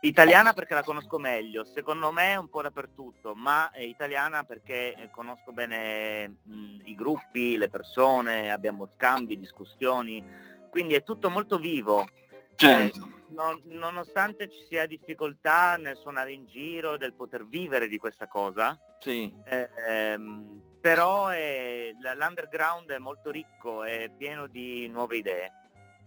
[0.00, 5.52] Italiana perché la conosco meglio, secondo me un po' dappertutto, ma italiana perché eh, conosco
[5.52, 10.24] bene mh, i gruppi, le persone, abbiamo scambi, discussioni,
[10.68, 12.06] quindi è tutto molto vivo.
[12.54, 12.98] Certo.
[12.98, 18.26] Eh, non, nonostante ci sia difficoltà nel suonare in giro, del poter vivere di questa
[18.26, 19.32] cosa, sì.
[19.44, 25.52] eh, ehm, però è, l'underground è molto ricco, è pieno di nuove idee.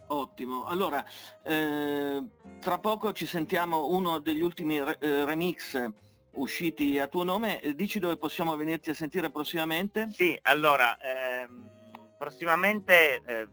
[0.07, 1.05] Ottimo, allora
[1.41, 2.21] eh,
[2.59, 5.89] tra poco ci sentiamo uno degli ultimi re- eh, remix
[6.31, 10.09] usciti a tuo nome, dici dove possiamo venirti a sentire prossimamente?
[10.11, 11.69] Sì, allora, ehm,
[12.17, 13.47] prossimamente eh,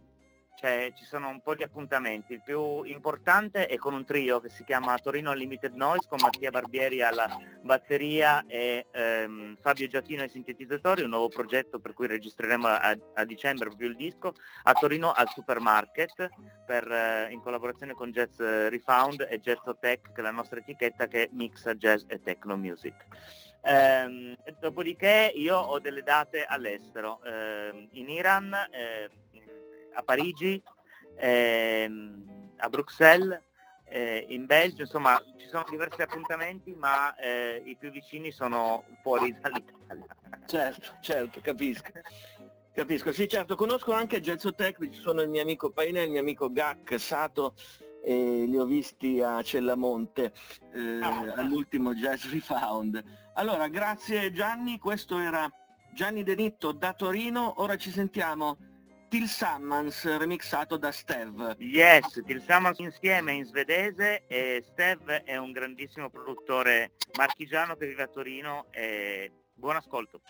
[0.58, 2.32] cioè, ci sono un po' di appuntamenti.
[2.32, 6.50] Il più importante è con un trio che si chiama Torino Unlimited Noise con Mattia
[6.50, 7.28] Barbieri alla
[7.62, 13.24] batteria e ehm, Fabio Giatino ai sintetizzatori, un nuovo progetto per cui registreremo a, a
[13.24, 14.34] dicembre proprio il disco
[14.64, 16.28] a Torino al Supermarket
[16.66, 21.06] per, eh, in collaborazione con Jazz Refound e Jazz Tech che è la nostra etichetta
[21.06, 23.06] che mixa jazz e techno music.
[23.60, 29.10] Eh, dopodiché io ho delle date all'estero, eh, in Iran, eh,
[29.98, 30.62] a Parigi,
[31.16, 33.42] ehm, a Bruxelles,
[33.84, 39.36] eh, in Belgio, insomma ci sono diversi appuntamenti ma eh, i più vicini sono fuori
[39.40, 40.04] dall'Italia.
[40.46, 41.90] Certo, certo, capisco.
[42.72, 46.20] Capisco, sì certo, conosco anche Gelso Tech, ci sono il mio amico Paine, il mio
[46.20, 47.54] amico Gac, Sato,
[48.04, 50.32] e li ho visti a Cellamonte
[50.72, 51.00] eh,
[51.34, 53.02] all'ultimo Jazz Refound.
[53.34, 55.50] Allora, grazie Gianni, questo era
[55.92, 58.58] Gianni Denitto da Torino, ora ci sentiamo
[59.08, 61.56] Till Summons remixato da Stev.
[61.58, 68.02] Yes, Till Summons insieme in svedese e Stev è un grandissimo produttore marchigiano che vive
[68.02, 70.20] a Torino e buon ascolto.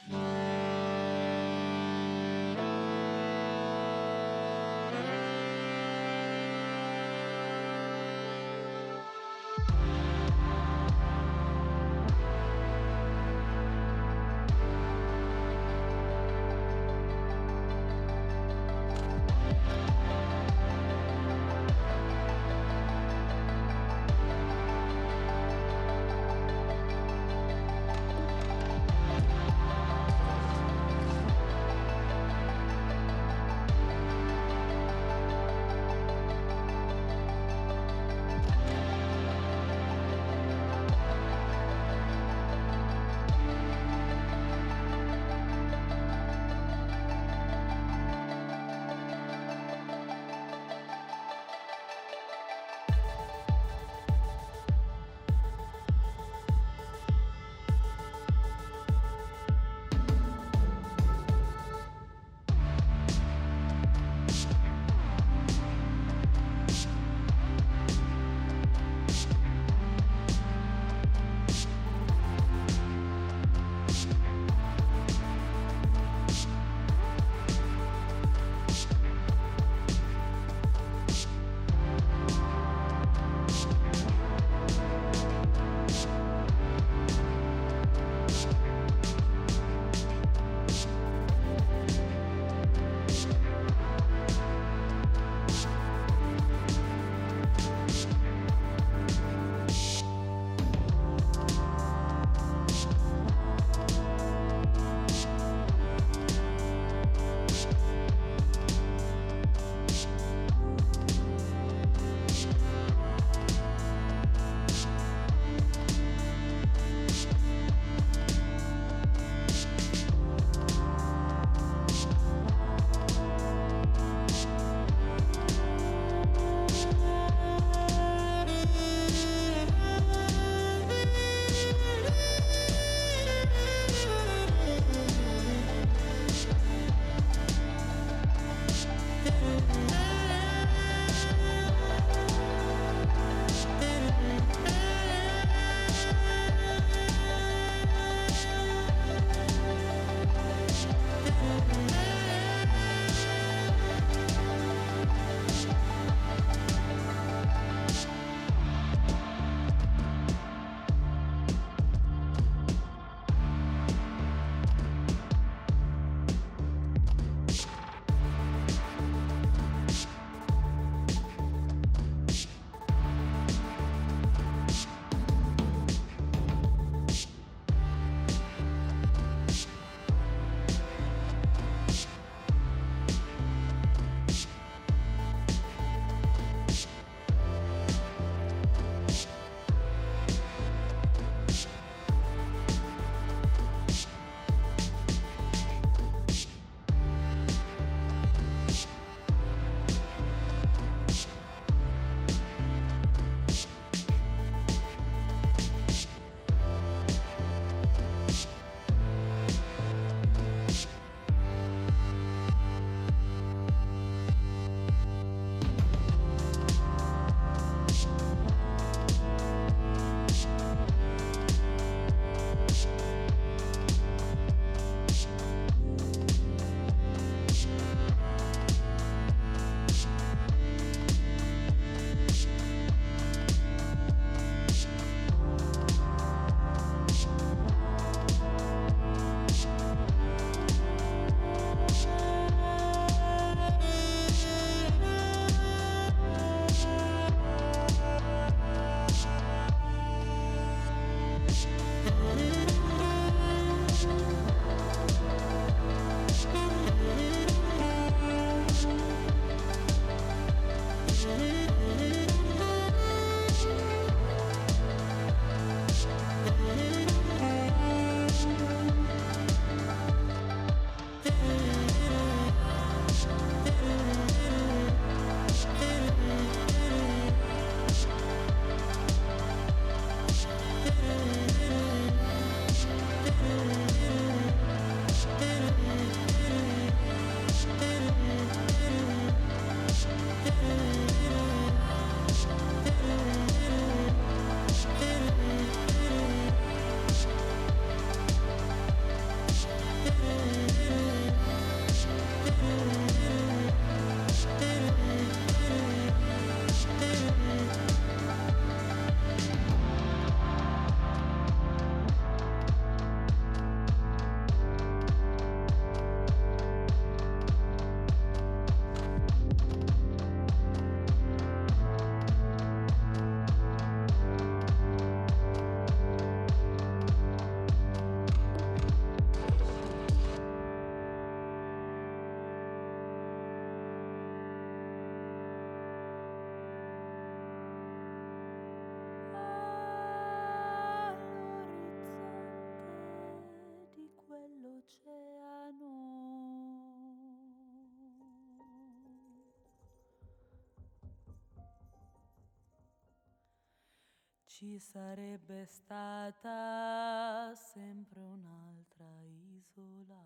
[354.59, 359.07] Ci sarebbe stata sempre un'altra
[359.55, 360.17] isola.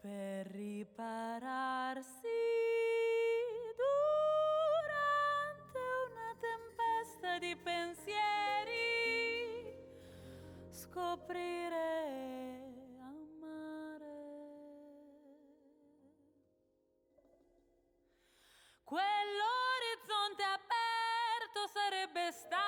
[0.00, 2.26] Per ripararsi
[3.76, 8.16] durante una tempesta di pensieri,
[10.70, 11.55] scoprire
[22.16, 22.65] tempestad.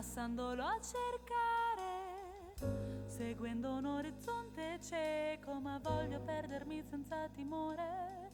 [0.00, 2.54] Passandolo a cercare,
[3.04, 8.30] seguendo un orizzonte cieco, ma voglio perdermi senza timore.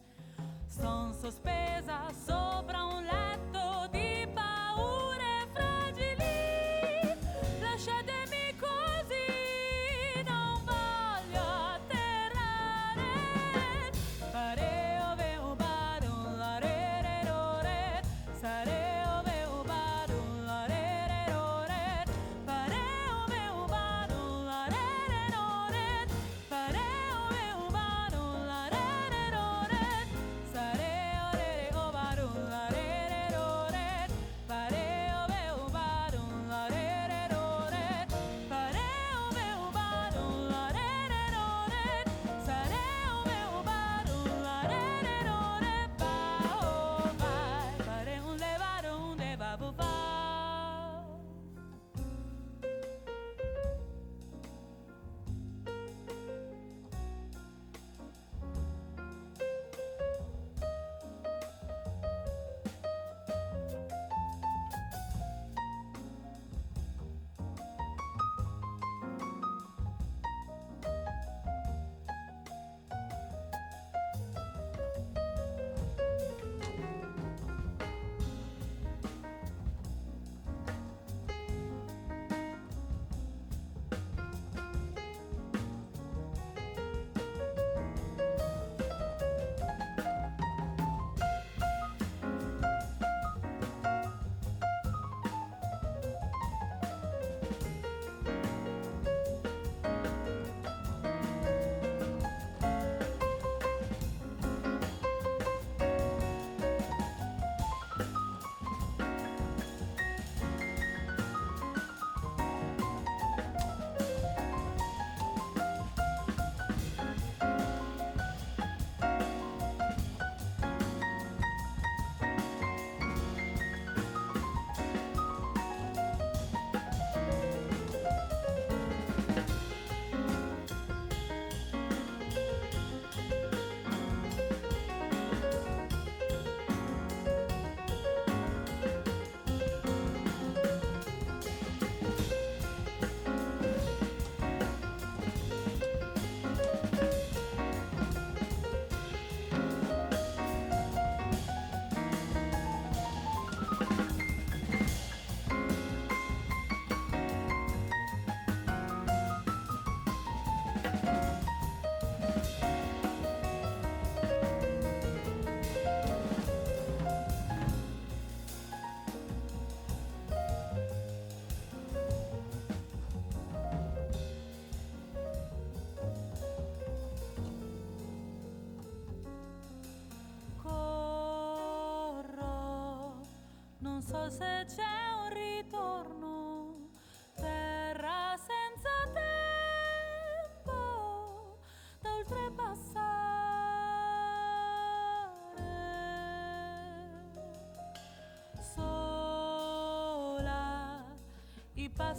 [0.69, 2.36] Son sospesa sopra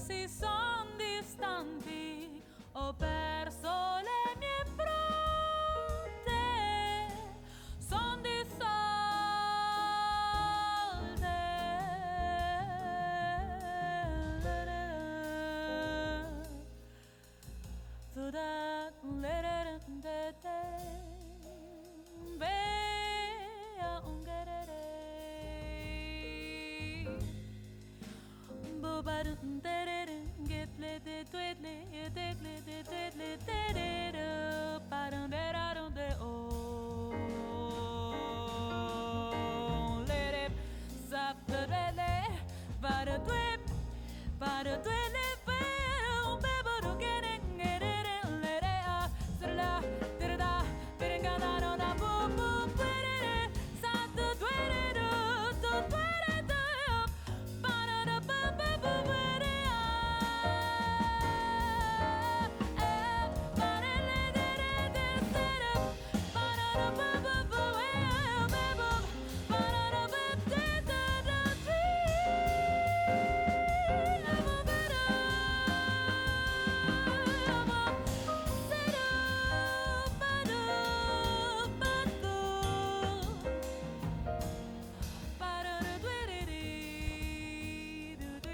[0.07, 2.06] si son distanti.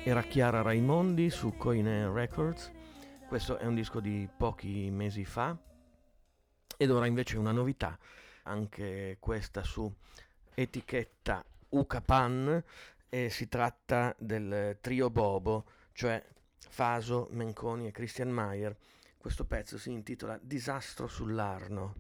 [0.06, 2.70] Era Chiara Raimondi su Coine Records,
[3.26, 5.58] questo è un disco di pochi mesi fa
[6.76, 7.98] ed ora invece una novità,
[8.44, 9.92] anche questa su
[10.54, 12.62] etichetta Ucapan
[13.08, 16.22] e si tratta del trio Bobo, cioè
[16.58, 18.76] Faso, Menconi e Christian Mayer.
[19.18, 21.96] Questo pezzo si intitola Disastro sull'Arno.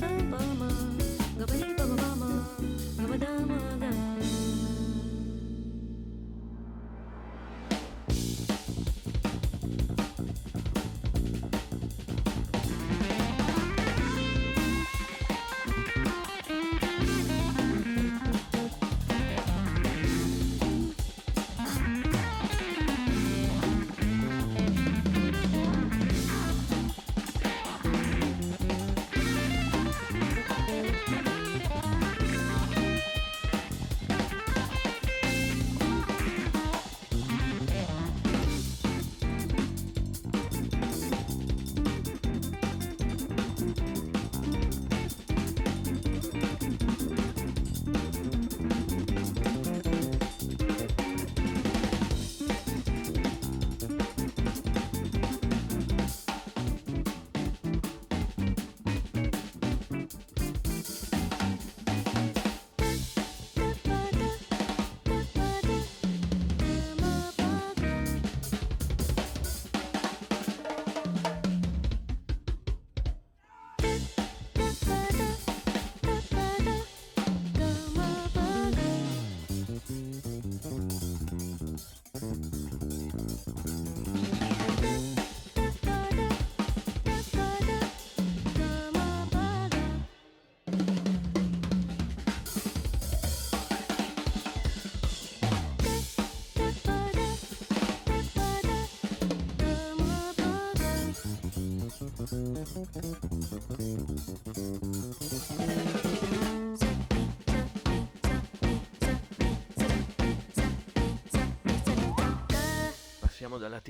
[0.00, 0.33] doesn't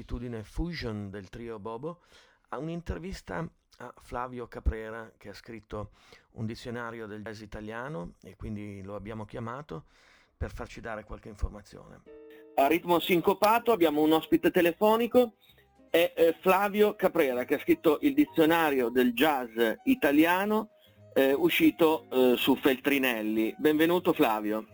[0.05, 2.00] Dall'attitudine fusion del trio Bobo
[2.50, 3.48] a un'intervista
[3.78, 5.92] a Flavio Caprera che ha scritto
[6.32, 9.84] un dizionario del jazz italiano e quindi lo abbiamo chiamato
[10.36, 12.02] per farci dare qualche informazione.
[12.57, 15.36] A ritmo sincopato abbiamo un ospite telefonico,
[15.88, 20.72] è eh, Flavio Caprera che ha scritto il dizionario del jazz italiano
[21.14, 23.55] eh, uscito eh, su Feltrinelli.
[23.57, 24.66] Benvenuto Flavio.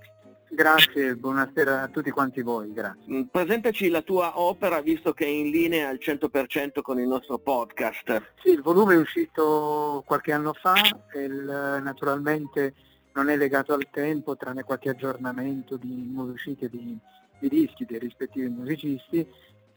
[0.53, 3.01] Grazie, buonasera a tutti quanti voi, grazie.
[3.13, 7.39] Mm, Presentaci la tua opera visto che è in linea al 100% con il nostro
[7.39, 8.33] podcast.
[8.43, 10.75] Sì, il volume è uscito qualche anno fa,
[11.15, 12.75] e naturalmente
[13.13, 16.99] non è legato al tempo, tranne qualche aggiornamento di nuove uscite di,
[17.39, 19.25] di dischi dei rispettivi musicisti.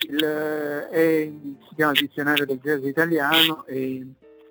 [0.09, 1.31] Il, è-
[1.69, 4.05] si chiama Dizionario del Jazz Italiano e,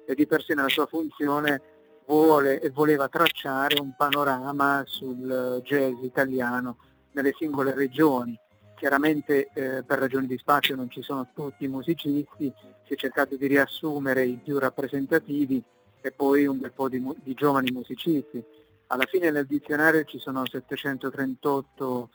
[0.07, 1.61] e di per sé nella sua funzione
[2.07, 6.77] vuole e voleva tracciare un panorama sul jazz italiano
[7.13, 8.39] nelle singole regioni.
[8.77, 12.53] Chiaramente eh, per ragioni di spazio non ci sono tutti i musicisti,
[12.85, 15.63] si è cercato di riassumere i più rappresentativi
[16.01, 18.43] e poi un bel po' di, di giovani musicisti.
[18.89, 22.11] Alla fine nel dizionario ci sono 738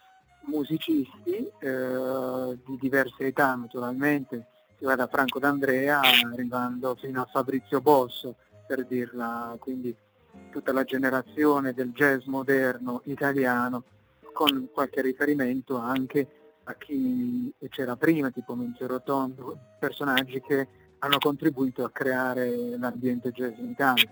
[0.47, 4.45] musicisti eh, di diverse età naturalmente,
[4.77, 8.35] si va da Franco D'Andrea arrivando fino a Fabrizio Bosso
[8.67, 9.95] per dirla, quindi
[10.51, 13.83] tutta la generazione del jazz moderno italiano
[14.33, 16.27] con qualche riferimento anche
[16.65, 20.67] a chi c'era prima, tipo Menzo Rotondo, personaggi che
[20.99, 24.09] hanno contribuito a creare l'ambiente jazz in Italia.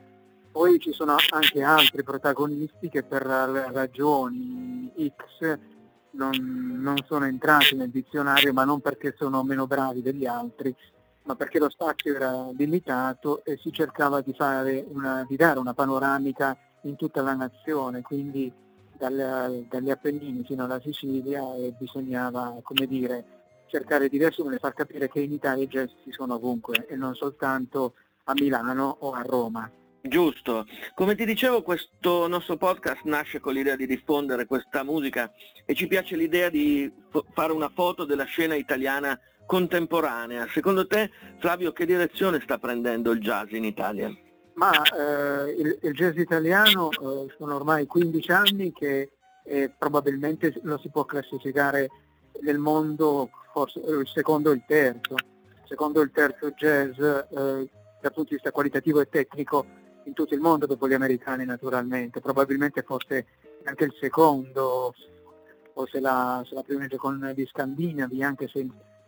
[0.52, 5.58] Poi ci sono anche altri protagonisti che per ragioni X
[6.12, 10.74] non, non sono entrati nel dizionario, ma non perché sono meno bravi degli altri,
[11.26, 14.36] ma perché lo spazio era limitato e si cercava di,
[14.90, 18.52] una, di dare una panoramica in tutta la nazione, quindi
[18.98, 23.26] dal- dagli Appennini fino alla Sicilia e bisognava, come dire,
[23.68, 27.16] cercare di riassumere e far capire che in Italia i ci sono ovunque e non
[27.16, 27.96] soltanto
[28.26, 29.70] a Milano o a Roma.
[30.02, 30.68] Giusto.
[30.94, 35.34] Come ti dicevo, questo nostro podcast nasce con l'idea di diffondere questa musica
[35.66, 36.92] e ci piace l'idea di
[37.34, 40.48] fare una foto della scena italiana contemporanea.
[40.54, 44.14] Secondo te, Flavio, che direzione sta prendendo il jazz in Italia?
[44.54, 49.12] Ma eh, il, il jazz italiano eh, sono ormai 15 anni che
[49.44, 51.90] eh, probabilmente lo si può classificare
[52.42, 55.16] nel mondo forse eh, il secondo o il terzo,
[55.66, 57.70] secondo il terzo jazz eh,
[58.02, 59.66] dal punto di vista qualitativo e tecnico
[60.06, 63.26] in tutto il mondo dopo gli americani naturalmente, probabilmente forse
[63.64, 64.94] anche il secondo,
[65.74, 68.68] o se la, se la primeggia con gli scandinavi, anche se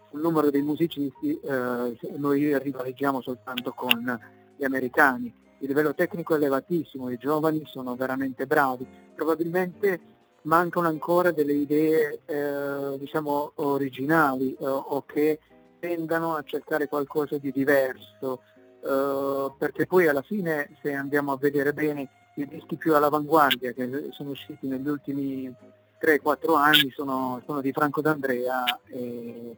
[0.09, 4.19] sul numero dei musicisti eh, noi rivaleggiamo soltanto con
[4.55, 5.33] gli americani.
[5.59, 8.85] Il livello tecnico è elevatissimo, i giovani sono veramente bravi,
[9.15, 9.99] probabilmente
[10.43, 15.39] mancano ancora delle idee eh, diciamo originali eh, o che
[15.79, 18.41] tendano a cercare qualcosa di diverso,
[18.83, 24.09] eh, perché poi alla fine se andiamo a vedere bene i dischi più all'avanguardia che
[24.11, 25.53] sono usciti negli ultimi
[25.99, 29.57] 3-4 anni sono, sono di Franco D'Andrea e,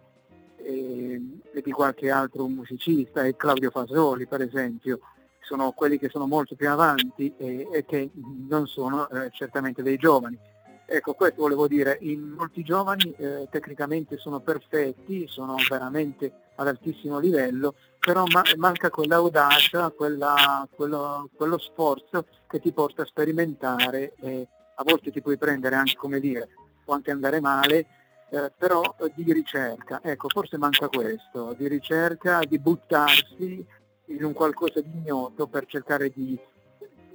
[0.64, 1.22] e,
[1.54, 5.00] e di qualche altro musicista, e Claudio Fasoli per esempio,
[5.42, 8.10] sono quelli che sono molto più avanti e, e che
[8.48, 10.38] non sono eh, certamente dei giovani.
[10.86, 17.20] Ecco, questo volevo dire, in molti giovani eh, tecnicamente sono perfetti, sono veramente ad altissimo
[17.20, 24.48] livello, però ma- manca quell'audacia, quella- quello, quello sforzo che ti porta a sperimentare e
[24.76, 26.50] a volte ti puoi prendere anche, come dire,
[26.84, 27.86] può anche andare male,
[28.30, 30.00] eh, però eh, di ricerca.
[30.04, 33.66] Ecco, forse manca questo, di ricerca, di buttarsi
[34.06, 36.38] in un qualcosa di ignoto per cercare di,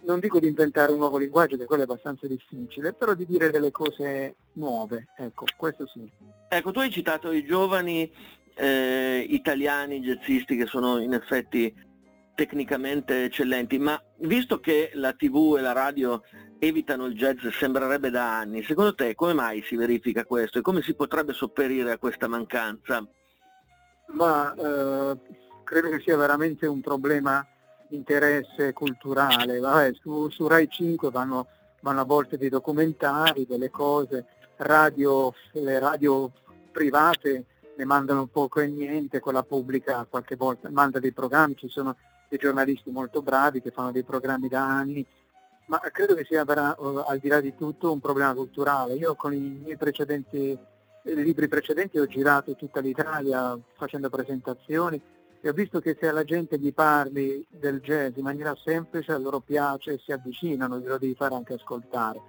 [0.05, 3.51] non dico di inventare un nuovo linguaggio, che quello è abbastanza difficile, però di dire
[3.51, 6.09] delle cose nuove, ecco, questo sì.
[6.49, 8.11] Ecco, tu hai citato i giovani
[8.55, 11.75] eh, italiani jazzisti che sono in effetti
[12.35, 16.23] tecnicamente eccellenti, ma visto che la tv e la radio
[16.59, 20.83] evitano il jazz sembrerebbe da anni, secondo te come mai si verifica questo e come
[20.83, 23.07] si potrebbe sopperire a questa mancanza?
[24.09, 25.17] Ma eh,
[25.65, 27.47] credo che sia veramente un problema
[27.91, 29.59] interesse culturale.
[29.59, 31.47] Vabbè, su, su Rai 5 vanno,
[31.81, 36.31] vanno a volte dei documentari, delle cose, radio, le radio
[36.71, 37.47] private
[37.77, 41.97] ne mandano poco e niente, quella pubblica qualche volta manda dei programmi, ci sono
[42.35, 45.07] dei giornalisti molto bravi che fanno dei programmi da anni,
[45.67, 48.95] ma credo che sia vera- eh, al di là di tutto un problema culturale.
[48.95, 50.59] Io con i miei precedenti
[51.07, 54.99] i libri precedenti ho girato tutta l'Italia facendo presentazioni
[55.43, 59.19] e ho visto che se alla gente gli parli del jazz in maniera semplice a
[59.19, 62.23] loro piace e si avvicinano, glielo devi fare anche ascoltare.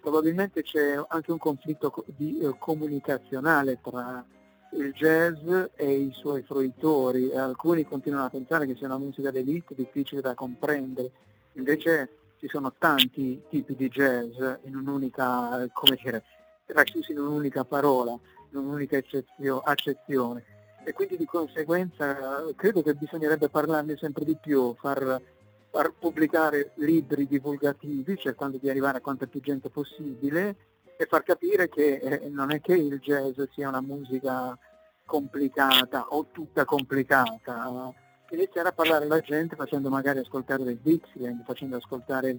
[0.00, 4.24] Probabilmente c'è anche un conflitto co- di, eh, comunicazionale tra
[4.72, 7.32] il jazz e i suoi fruitori.
[7.32, 11.10] Alcuni continuano a pensare che sia una musica d'elite difficile da comprendere,
[11.54, 12.08] invece
[12.38, 16.24] ci sono tanti tipi di jazz in un'unica, come dire,
[16.66, 18.18] racchiusi in un'unica parola,
[18.50, 19.00] in un'unica
[19.64, 20.44] accezione.
[20.84, 25.20] E quindi di conseguenza eh, credo che bisognerebbe parlarne sempre di più, far,
[25.70, 30.56] far pubblicare libri divulgativi cercando di arrivare a quanta più gente possibile
[31.02, 34.56] e far capire che eh, non è che il jazz sia una musica
[35.04, 37.92] complicata o tutta complicata,
[38.30, 42.38] iniziare a parlare alla gente facendo magari ascoltare del Dixieland, facendo ascoltare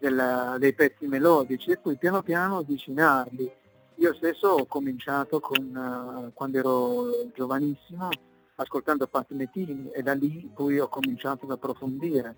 [0.00, 3.52] della- dei pezzi melodici e poi piano piano avvicinarli.
[3.96, 8.08] Io stesso ho cominciato con, eh, quando ero giovanissimo
[8.54, 12.34] ascoltando Pat Metini e da lì poi ho cominciato ad approfondire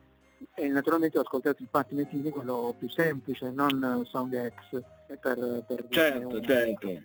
[0.55, 5.87] e naturalmente ho ascoltato il Pat Metini quello più semplice, non Sound X per, per
[5.87, 7.03] dirne Certo, certo.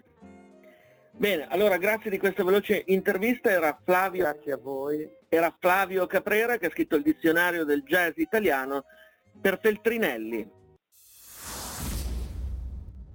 [1.12, 5.10] Bene, allora grazie di questa veloce intervista, era Flavio, Grazie a voi.
[5.30, 8.84] era Flavio Caprera che ha scritto il dizionario del jazz italiano
[9.40, 10.52] per Feltrinelli.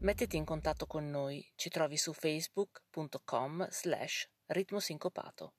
[0.01, 5.53] Mettiti in contatto con noi, ci trovi su facebook.com slash ritmosincopato.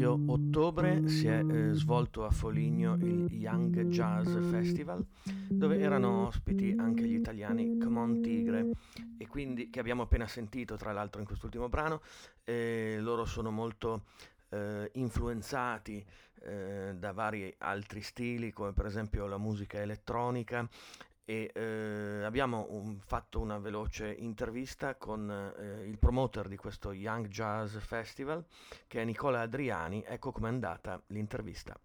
[0.00, 5.04] Inizio ottobre si è eh, svolto a Foligno il Young Jazz Festival,
[5.46, 8.70] dove erano ospiti anche gli italiani Come Tigre,
[9.18, 12.00] e quindi che abbiamo appena sentito tra l'altro in quest'ultimo brano.
[12.44, 14.04] eh, loro sono molto
[14.48, 16.02] eh, influenzati
[16.44, 20.66] eh, da vari altri stili, come per esempio la musica elettronica.
[21.30, 27.28] E eh, abbiamo un- fatto una veloce intervista con eh, il promoter di questo Young
[27.28, 28.44] Jazz Festival,
[28.88, 30.02] che è Nicola Adriani.
[30.04, 31.78] Ecco com'è andata l'intervista.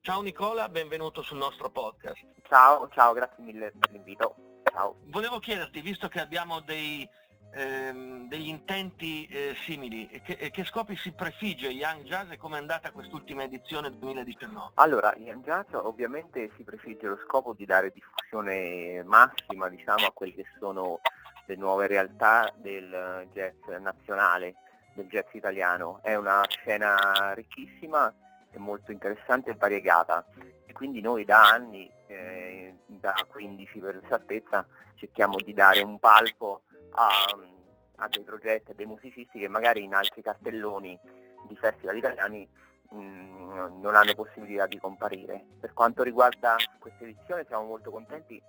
[0.00, 2.26] Ciao Nicola, benvenuto sul nostro podcast.
[2.48, 4.34] Ciao, ciao, grazie mille per l'invito.
[4.64, 4.96] Ciao.
[5.04, 7.08] Volevo chiederti, visto che abbiamo dei,
[7.54, 12.60] ehm, degli intenti eh, simili, che, che scopi si prefigge Young Jazz e come è
[12.60, 14.72] andata quest'ultima edizione 2019?
[14.74, 20.34] Allora, Young Jazz ovviamente si prefigge lo scopo di dare diffusione massima diciamo, a quelle
[20.34, 21.00] che sono
[21.46, 24.54] le nuove realtà del jazz nazionale,
[24.94, 26.00] del jazz italiano.
[26.02, 28.12] È una scena ricchissima
[28.50, 30.26] e molto interessante e variegata
[30.66, 34.66] e quindi noi da anni, eh, da 15 per esattezza,
[34.96, 37.08] cerchiamo di dare un palco a,
[37.96, 40.98] a dei progetti, a dei musicisti che magari in altri cartelloni
[41.46, 42.48] di festival italiani
[42.90, 45.44] mh, non hanno possibilità di comparire.
[45.60, 48.40] Per quanto riguarda questa edizione siamo molto contenti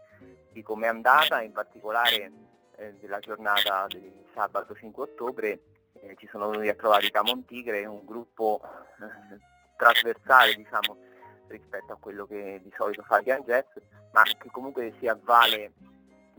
[0.51, 2.31] di come è andata, in particolare
[2.75, 5.59] eh, della giornata del sabato 5 ottobre
[6.01, 9.37] eh, ci sono venuti a trovare i Camon Tigre, un gruppo eh,
[9.77, 10.97] trasversale diciamo,
[11.47, 13.65] rispetto a quello che di solito fa Young Jazz,
[14.11, 15.73] ma che comunque si avvale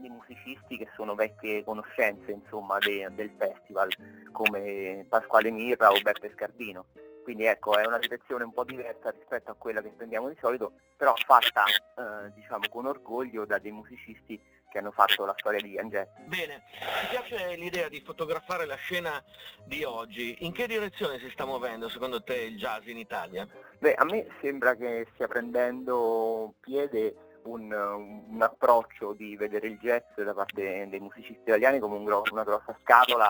[0.01, 3.91] di musicisti che sono vecchie conoscenze insomma, de- del festival,
[4.33, 6.87] come Pasquale Mirra o Beppe Scardino.
[7.23, 10.73] Quindi ecco, è una direzione un po' diversa rispetto a quella che prendiamo di solito,
[10.97, 14.41] però fatta eh, diciamo con orgoglio da dei musicisti
[14.71, 16.09] che hanno fatto la storia di Jazz.
[16.27, 16.63] Bene,
[17.01, 19.23] ti piace l'idea di fotografare la scena
[19.65, 20.45] di oggi?
[20.45, 23.47] In che direzione si sta muovendo secondo te il jazz in Italia?
[23.79, 27.15] Beh, a me sembra che stia prendendo piede
[27.45, 32.23] un, un approccio di vedere il jazz da parte dei musicisti italiani come un gro-
[32.31, 33.29] una grossa scatola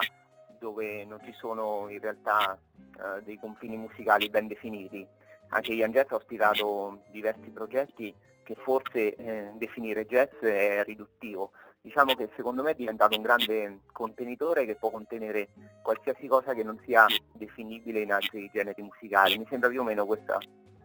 [0.58, 5.06] dove non ci sono in realtà eh, dei confini musicali ben definiti.
[5.48, 8.14] Anche Young Jazz ha ospitato diversi progetti
[8.44, 11.52] che forse eh, definire jazz è riduttivo.
[11.80, 15.48] Diciamo che secondo me è diventato un grande contenitore che può contenere
[15.82, 19.38] qualsiasi cosa che non sia definibile in altri generi musicali.
[19.38, 20.38] Mi sembra più o meno questa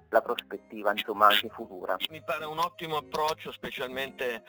[0.09, 1.95] la prospettiva insomma anche futura.
[2.09, 4.43] Mi pare un ottimo approccio, specialmente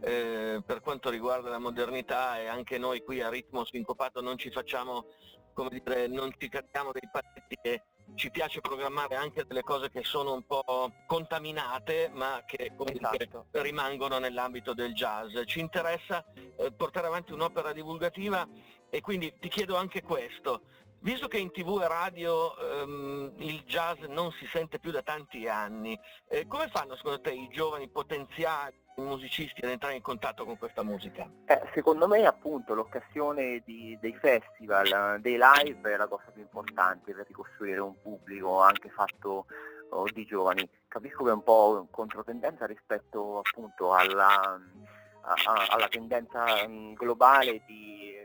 [0.00, 4.50] eh, per quanto riguarda la modernità e anche noi qui a ritmo sincopato non ci
[4.50, 5.06] facciamo,
[5.52, 7.82] come dire, non ci cariamo dei paletti e
[8.14, 13.46] ci piace programmare anche delle cose che sono un po' contaminate ma che comunque Esatto.
[13.52, 15.36] rimangono nell'ambito del jazz.
[15.44, 16.24] Ci interessa
[16.56, 18.46] eh, portare avanti un'opera divulgativa
[18.90, 20.62] e quindi ti chiedo anche questo.
[21.00, 25.46] Visto che in tv e radio ehm, il jazz non si sente più da tanti
[25.46, 25.98] anni,
[26.28, 30.82] eh, come fanno secondo te i giovani potenziali musicisti ad entrare in contatto con questa
[30.82, 31.30] musica?
[31.46, 36.42] Eh, secondo me appunto l'occasione di- dei festival, eh, dei live è la cosa più
[36.42, 39.46] importante per ricostruire un pubblico anche fatto
[39.90, 40.68] oh, di giovani.
[40.88, 47.62] Capisco che è un po' controtendenza rispetto appunto alla, a- a- alla tendenza mm, globale
[47.68, 48.17] di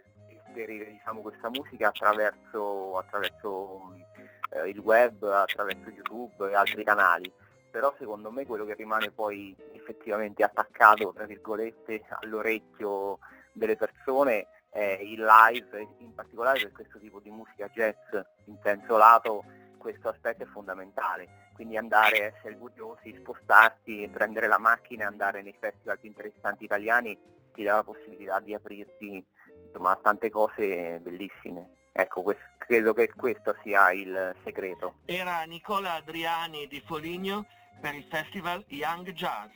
[0.53, 3.95] inserire diciamo, questa musica attraverso, attraverso
[4.51, 7.31] eh, il web, attraverso YouTube e altri canali.
[7.71, 13.17] Però secondo me quello che rimane poi effettivamente attaccato tra virgolette all'orecchio
[13.51, 17.95] delle persone è il live, in particolare per questo tipo di musica jazz
[18.45, 19.43] in senso lato
[19.77, 25.55] questo aspetto è fondamentale, quindi andare, essere curiosi, spostarsi, prendere la macchina e andare nei
[25.59, 27.19] festival più interessanti italiani
[27.53, 29.23] ti dà la possibilità di aprirti
[29.73, 31.89] insomma, a tante cose bellissime.
[31.91, 34.99] Ecco, quest- credo che questo sia il segreto.
[35.05, 37.45] Era Nicola Adriani di Foligno
[37.81, 39.51] per il festival Young Jazz.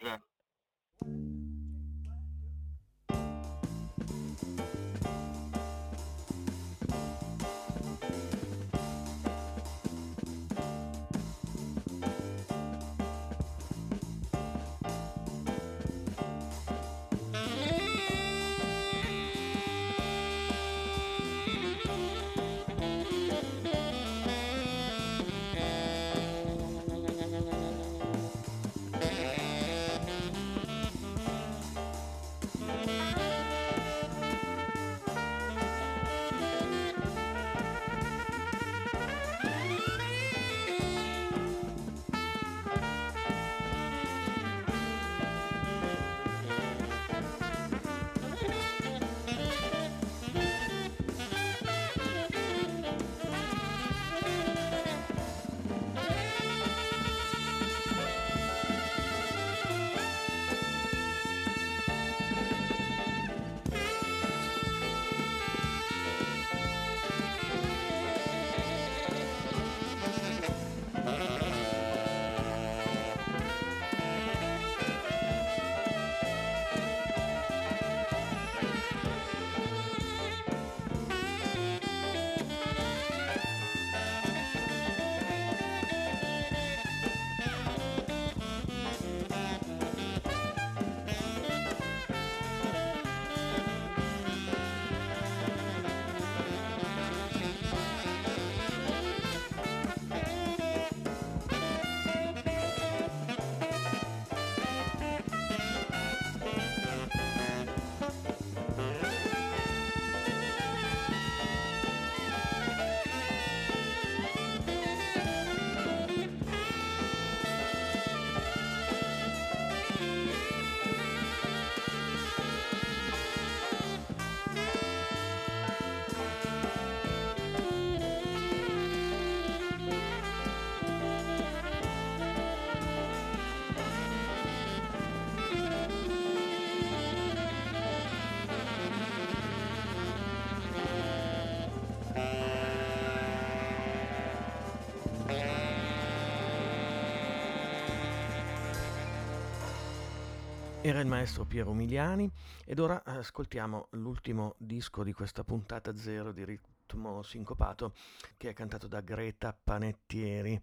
[150.87, 152.31] Era il maestro Piero Umiliani
[152.63, 157.91] ed ora ascoltiamo l'ultimo disco di questa puntata zero di ritmo sincopato
[158.37, 160.57] che è cantato da Greta Panettieri.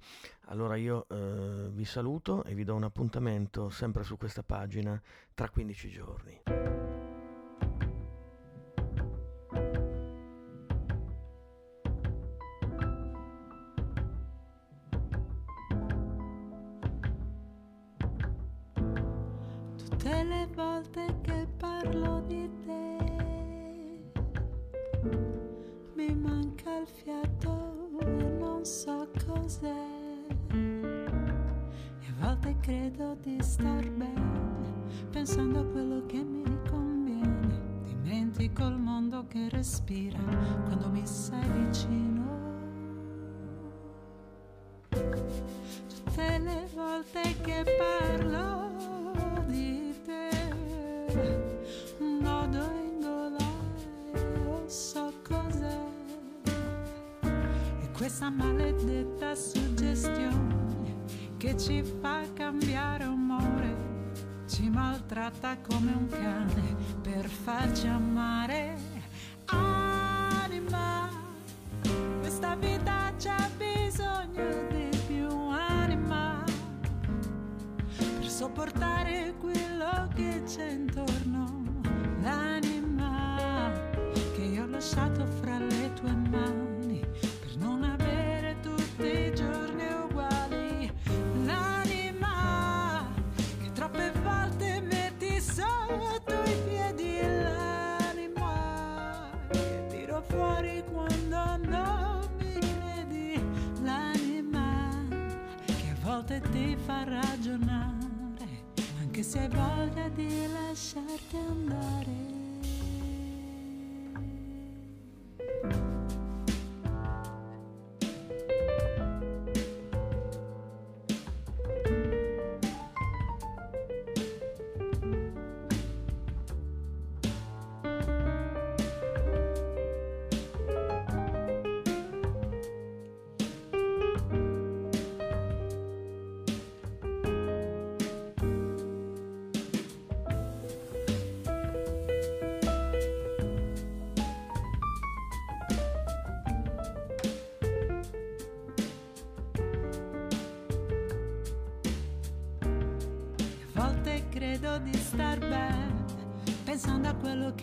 [0.46, 4.98] Allora io eh, vi saluto e vi do un appuntamento sempre su questa pagina
[5.34, 6.84] tra 15 giorni.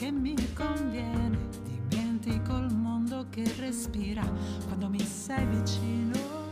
[0.02, 1.38] che mi conviene,
[1.88, 4.24] dimentico il mondo che respira
[4.66, 6.50] quando mi sei vicino.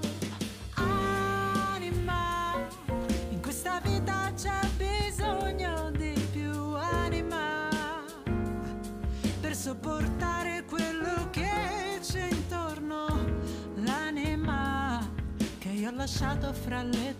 [0.75, 2.53] Anima,
[3.31, 7.69] in questa vita c'è bisogno di più anima
[9.41, 13.07] per sopportare quello che c'è intorno.
[13.77, 15.09] L'anima
[15.57, 17.18] che io ho lasciato fra le tue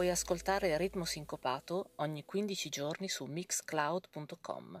[0.00, 4.79] puoi ascoltare Ritmo Sincopato ogni 15 giorni su mixcloud.com.